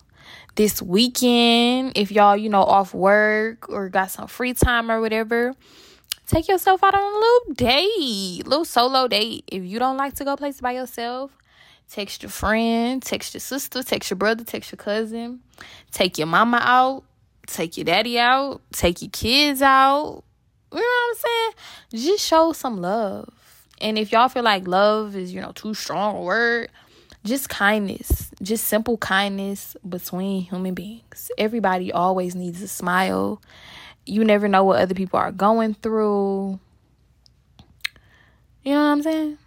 This 0.55 0.81
weekend, 0.81 1.98
if 1.98 2.12
y'all, 2.12 2.37
you 2.37 2.48
know, 2.50 2.62
off 2.62 2.94
work 2.94 3.68
or 3.68 3.88
got 3.88 4.12
some 4.12 4.29
free 4.29 4.55
time 4.55 4.92
or 4.92 5.00
whatever, 5.00 5.55
take 6.29 6.46
yourself 6.46 6.85
out 6.85 6.94
on 6.94 7.02
a 7.02 7.18
little 7.18 7.55
date, 7.55 8.46
little 8.46 8.64
solo 8.64 9.09
date. 9.09 9.42
If 9.48 9.64
you 9.64 9.81
don't 9.81 9.96
like 9.96 10.14
to 10.14 10.24
go 10.24 10.37
places 10.37 10.61
by 10.61 10.70
yourself, 10.70 11.37
text 11.90 12.22
your 12.22 12.31
friend, 12.31 13.02
text 13.02 13.35
your 13.35 13.40
sister, 13.40 13.83
text 13.83 14.09
your 14.09 14.18
brother, 14.18 14.44
text 14.44 14.70
your 14.70 14.76
cousin, 14.76 15.40
take 15.90 16.16
your 16.16 16.29
mama 16.29 16.61
out, 16.62 17.02
take 17.48 17.76
your 17.76 17.87
daddy 17.87 18.20
out, 18.20 18.61
take 18.70 19.02
your 19.02 19.11
kids 19.11 19.62
out. 19.62 20.22
You 20.76 20.82
know 20.82 21.08
what 21.08 21.10
I'm 21.10 21.16
saying? 21.16 22.06
Just 22.06 22.26
show 22.26 22.52
some 22.52 22.80
love. 22.80 23.28
And 23.80 23.98
if 23.98 24.12
y'all 24.12 24.28
feel 24.28 24.44
like 24.44 24.66
love 24.66 25.16
is, 25.16 25.32
you 25.32 25.40
know, 25.40 25.52
too 25.52 25.74
strong 25.74 26.16
a 26.16 26.20
word, 26.22 26.70
just 27.24 27.48
kindness, 27.48 28.30
just 28.40 28.64
simple 28.64 28.96
kindness 28.98 29.76
between 29.86 30.42
human 30.42 30.74
beings. 30.74 31.30
Everybody 31.36 31.92
always 31.92 32.34
needs 32.34 32.62
a 32.62 32.68
smile 32.68 33.40
you 34.06 34.24
never 34.24 34.46
know 34.48 34.64
what 34.64 34.80
other 34.80 34.94
people 34.94 35.18
are 35.18 35.32
going 35.32 35.74
through. 35.74 36.58
You 38.62 38.72
know 38.72 38.80
what 38.80 38.86
I'm 38.86 39.02
saying? 39.02 39.38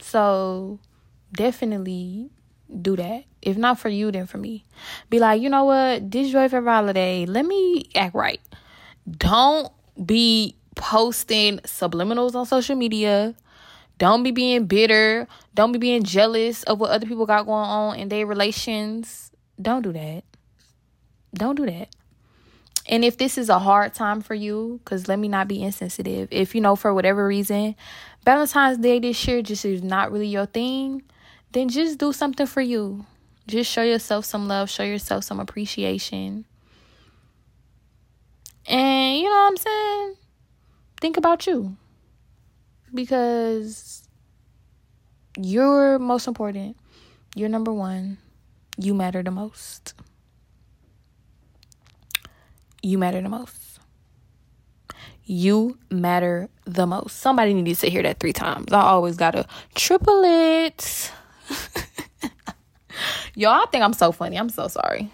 So 0.00 0.80
definitely 1.32 2.30
do 2.80 2.96
that. 2.96 3.24
If 3.40 3.56
not 3.56 3.78
for 3.78 3.88
you, 3.88 4.10
then 4.10 4.26
for 4.26 4.38
me. 4.38 4.64
Be 5.08 5.20
like, 5.20 5.40
you 5.40 5.48
know 5.48 5.64
what? 5.64 6.10
This 6.10 6.26
is 6.26 6.32
your 6.32 6.48
favorite 6.48 6.70
holiday. 6.70 7.26
Let 7.26 7.46
me 7.46 7.88
act 7.94 8.14
right. 8.14 8.40
Don't 9.08 9.72
be 10.04 10.56
posting 10.74 11.58
subliminals 11.60 12.34
on 12.34 12.46
social 12.46 12.76
media. 12.76 13.34
Don't 13.98 14.22
be 14.22 14.30
being 14.30 14.66
bitter. 14.66 15.28
Don't 15.54 15.72
be 15.72 15.78
being 15.78 16.02
jealous 16.02 16.62
of 16.64 16.80
what 16.80 16.90
other 16.90 17.06
people 17.06 17.26
got 17.26 17.46
going 17.46 17.64
on 17.64 17.96
in 17.98 18.08
their 18.08 18.26
relations. 18.26 19.30
Don't 19.60 19.82
do 19.82 19.92
that. 19.92 20.24
Don't 21.34 21.54
do 21.54 21.66
that. 21.66 21.88
And 22.88 23.04
if 23.04 23.16
this 23.16 23.38
is 23.38 23.48
a 23.48 23.60
hard 23.60 23.94
time 23.94 24.20
for 24.20 24.34
you, 24.34 24.80
because 24.84 25.06
let 25.06 25.18
me 25.18 25.28
not 25.28 25.46
be 25.46 25.62
insensitive. 25.62 26.28
If 26.32 26.54
you 26.54 26.60
know, 26.60 26.74
for 26.74 26.92
whatever 26.92 27.26
reason, 27.26 27.76
Valentine's 28.24 28.78
Day 28.78 28.98
this 28.98 29.26
year 29.28 29.40
just 29.40 29.64
is 29.64 29.82
not 29.82 30.10
really 30.10 30.26
your 30.26 30.46
thing, 30.46 31.02
then 31.52 31.68
just 31.68 31.98
do 31.98 32.12
something 32.12 32.46
for 32.46 32.60
you. 32.60 33.06
Just 33.46 33.70
show 33.70 33.82
yourself 33.82 34.24
some 34.24 34.48
love, 34.48 34.68
show 34.68 34.82
yourself 34.82 35.24
some 35.24 35.38
appreciation. 35.38 36.44
And 38.66 39.18
you 39.18 39.24
know 39.24 39.30
what 39.30 39.48
I'm 39.48 39.56
saying? 39.56 40.14
Think 41.00 41.16
about 41.16 41.46
you. 41.46 41.76
Because 42.94 44.08
you're 45.36 45.98
most 45.98 46.26
important. 46.26 46.76
You're 47.34 47.48
number 47.48 47.72
one. 47.72 48.18
You 48.76 48.94
matter 48.94 49.22
the 49.22 49.30
most 49.30 49.94
you 52.82 52.98
matter 52.98 53.22
the 53.22 53.28
most. 53.28 53.78
You 55.24 55.78
matter 55.88 56.48
the 56.64 56.86
most. 56.86 57.18
Somebody 57.18 57.54
needs 57.54 57.80
to 57.80 57.88
hear 57.88 58.02
that 58.02 58.18
three 58.18 58.32
times. 58.32 58.72
I 58.72 58.80
always 58.80 59.16
gotta 59.16 59.46
triple 59.74 60.22
it. 60.24 61.12
Y'all, 63.34 63.62
I 63.62 63.66
think 63.70 63.84
I'm 63.84 63.92
so 63.92 64.12
funny. 64.12 64.36
I'm 64.36 64.48
so 64.50 64.68
sorry. 64.68 65.10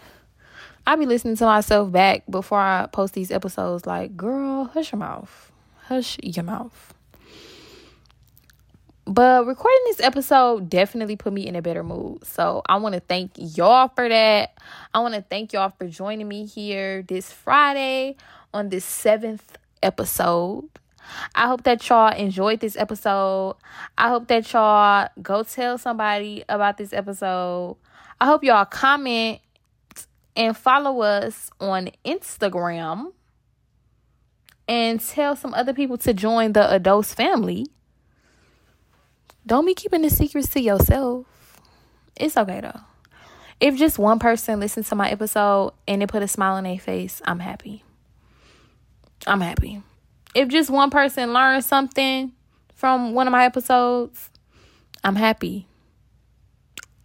I 0.88 0.96
be 0.96 1.05
listening 1.05 1.37
to 1.37 1.44
myself 1.44 1.92
back 1.92 2.22
before 2.31 2.59
I 2.59 2.87
post 2.90 3.12
these 3.12 3.31
episodes 3.31 3.85
like, 3.85 4.16
girl, 4.16 4.64
hush 4.64 4.90
your 4.90 4.98
mouth. 4.98 5.53
Hush 5.83 6.16
your 6.22 6.46
mouth. 6.46 6.94
But 9.05 9.46
recording 9.46 9.83
this 9.85 10.01
episode 10.01 10.70
definitely 10.70 11.16
put 11.16 11.35
me 11.35 11.46
in 11.46 11.57
a 11.57 11.61
better 11.61 11.85
mood. 11.85 12.24
So 12.24 12.62
I 12.66 12.79
want 12.79 12.94
to 12.94 13.01
thank 13.01 13.33
y'all 13.37 13.88
for 13.88 14.09
that. 14.09 14.57
I 14.94 15.01
want 15.01 15.12
to 15.12 15.20
thank 15.20 15.53
y'all 15.53 15.74
for 15.77 15.87
joining 15.88 16.27
me 16.27 16.46
here 16.46 17.03
this 17.03 17.31
Friday 17.35 18.16
on 18.55 18.70
this 18.70 18.87
seventh 18.87 19.59
episode. 19.83 20.70
I 21.35 21.48
hope 21.48 21.64
that 21.64 21.87
y'all 21.87 22.14
enjoyed 22.14 22.61
this 22.61 22.79
episode. 22.79 23.57
I 23.98 24.09
hope 24.09 24.29
that 24.29 24.51
y'all 24.55 25.11
go 25.20 25.42
tell 25.42 25.77
somebody 25.77 26.44
about 26.48 26.79
this 26.79 26.94
episode. 26.94 27.77
I 28.22 28.24
hope 28.24 28.42
y'all 28.42 28.64
comment 28.64 29.40
and 30.38 30.57
follow 30.57 31.01
us 31.01 31.51
on 31.61 31.90
Instagram 32.07 33.12
and 34.68 35.01
tell 35.01 35.35
some 35.35 35.53
other 35.53 35.74
people 35.74 35.98
to 35.98 36.14
join 36.14 36.53
the 36.53 36.72
A 36.72 36.79
Dose 36.79 37.12
family. 37.12 37.66
Don't 39.44 39.66
be 39.66 39.74
keeping 39.74 40.03
the 40.03 40.11
secrets 40.11 40.48
to 40.51 40.61
yourself. 40.61 41.27
It's 42.16 42.37
okay 42.37 42.61
though. 42.61 42.81
If 43.61 43.77
just 43.77 43.98
one 43.98 44.20
person 44.20 44.61
listens 44.61 44.88
to 44.90 44.94
my 44.94 45.11
episode 45.11 45.72
and 45.88 46.03
it 46.03 46.09
put 46.09 46.22
a 46.22 46.29
smile 46.29 46.55
on 46.55 46.64
their 46.64 46.79
face, 46.79 47.20
I'm 47.24 47.40
happy. 47.40 47.83
I'm 49.27 49.40
happy. 49.40 49.83
If 50.35 50.48
just 50.48 50.70
one 50.70 50.90
person 50.90 51.33
learns 51.33 51.66
something 51.66 52.33
from 52.77 53.14
one 53.14 53.27
of 53.27 53.33
my 53.33 53.44
episodes, 53.44 54.31
I'm 55.03 55.16
happy. 55.16 55.66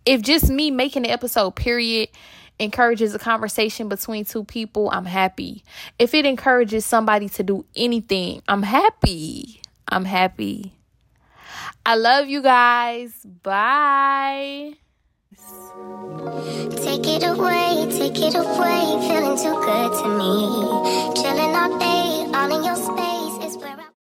If 0.06 0.22
just 0.22 0.50
me 0.50 0.70
making 0.70 1.04
the 1.04 1.10
episode, 1.10 1.56
period, 1.56 2.10
encourages 2.60 3.14
a 3.14 3.20
conversation 3.20 3.90
between 3.90 4.26
two 4.26 4.44
people, 4.44 4.90
I'm 4.92 5.06
happy. 5.06 5.64
If 6.00 6.14
it 6.14 6.26
encourages 6.26 6.86
somebody 6.86 7.30
to 7.30 7.44
do 7.44 7.66
anything, 7.76 8.42
I'm 8.48 8.64
happy. 8.64 9.62
I'm 9.88 10.06
happy. 10.06 10.74
I 11.86 11.96
love 11.96 12.28
you 12.28 12.42
guys. 12.42 13.12
Bye. 13.44 14.74
Take 16.78 17.08
it 17.08 17.24
away, 17.24 17.88
take 17.90 18.20
it 18.20 18.36
away, 18.36 18.86
feeling 19.08 19.38
too 19.38 19.56
good 19.66 19.92
to 20.00 20.08
me. 20.18 21.22
Chilling 21.22 21.56
all 21.56 21.78
day, 21.80 22.32
all 22.34 22.56
in 22.56 22.64
your 22.64 22.76
space. 22.76 23.23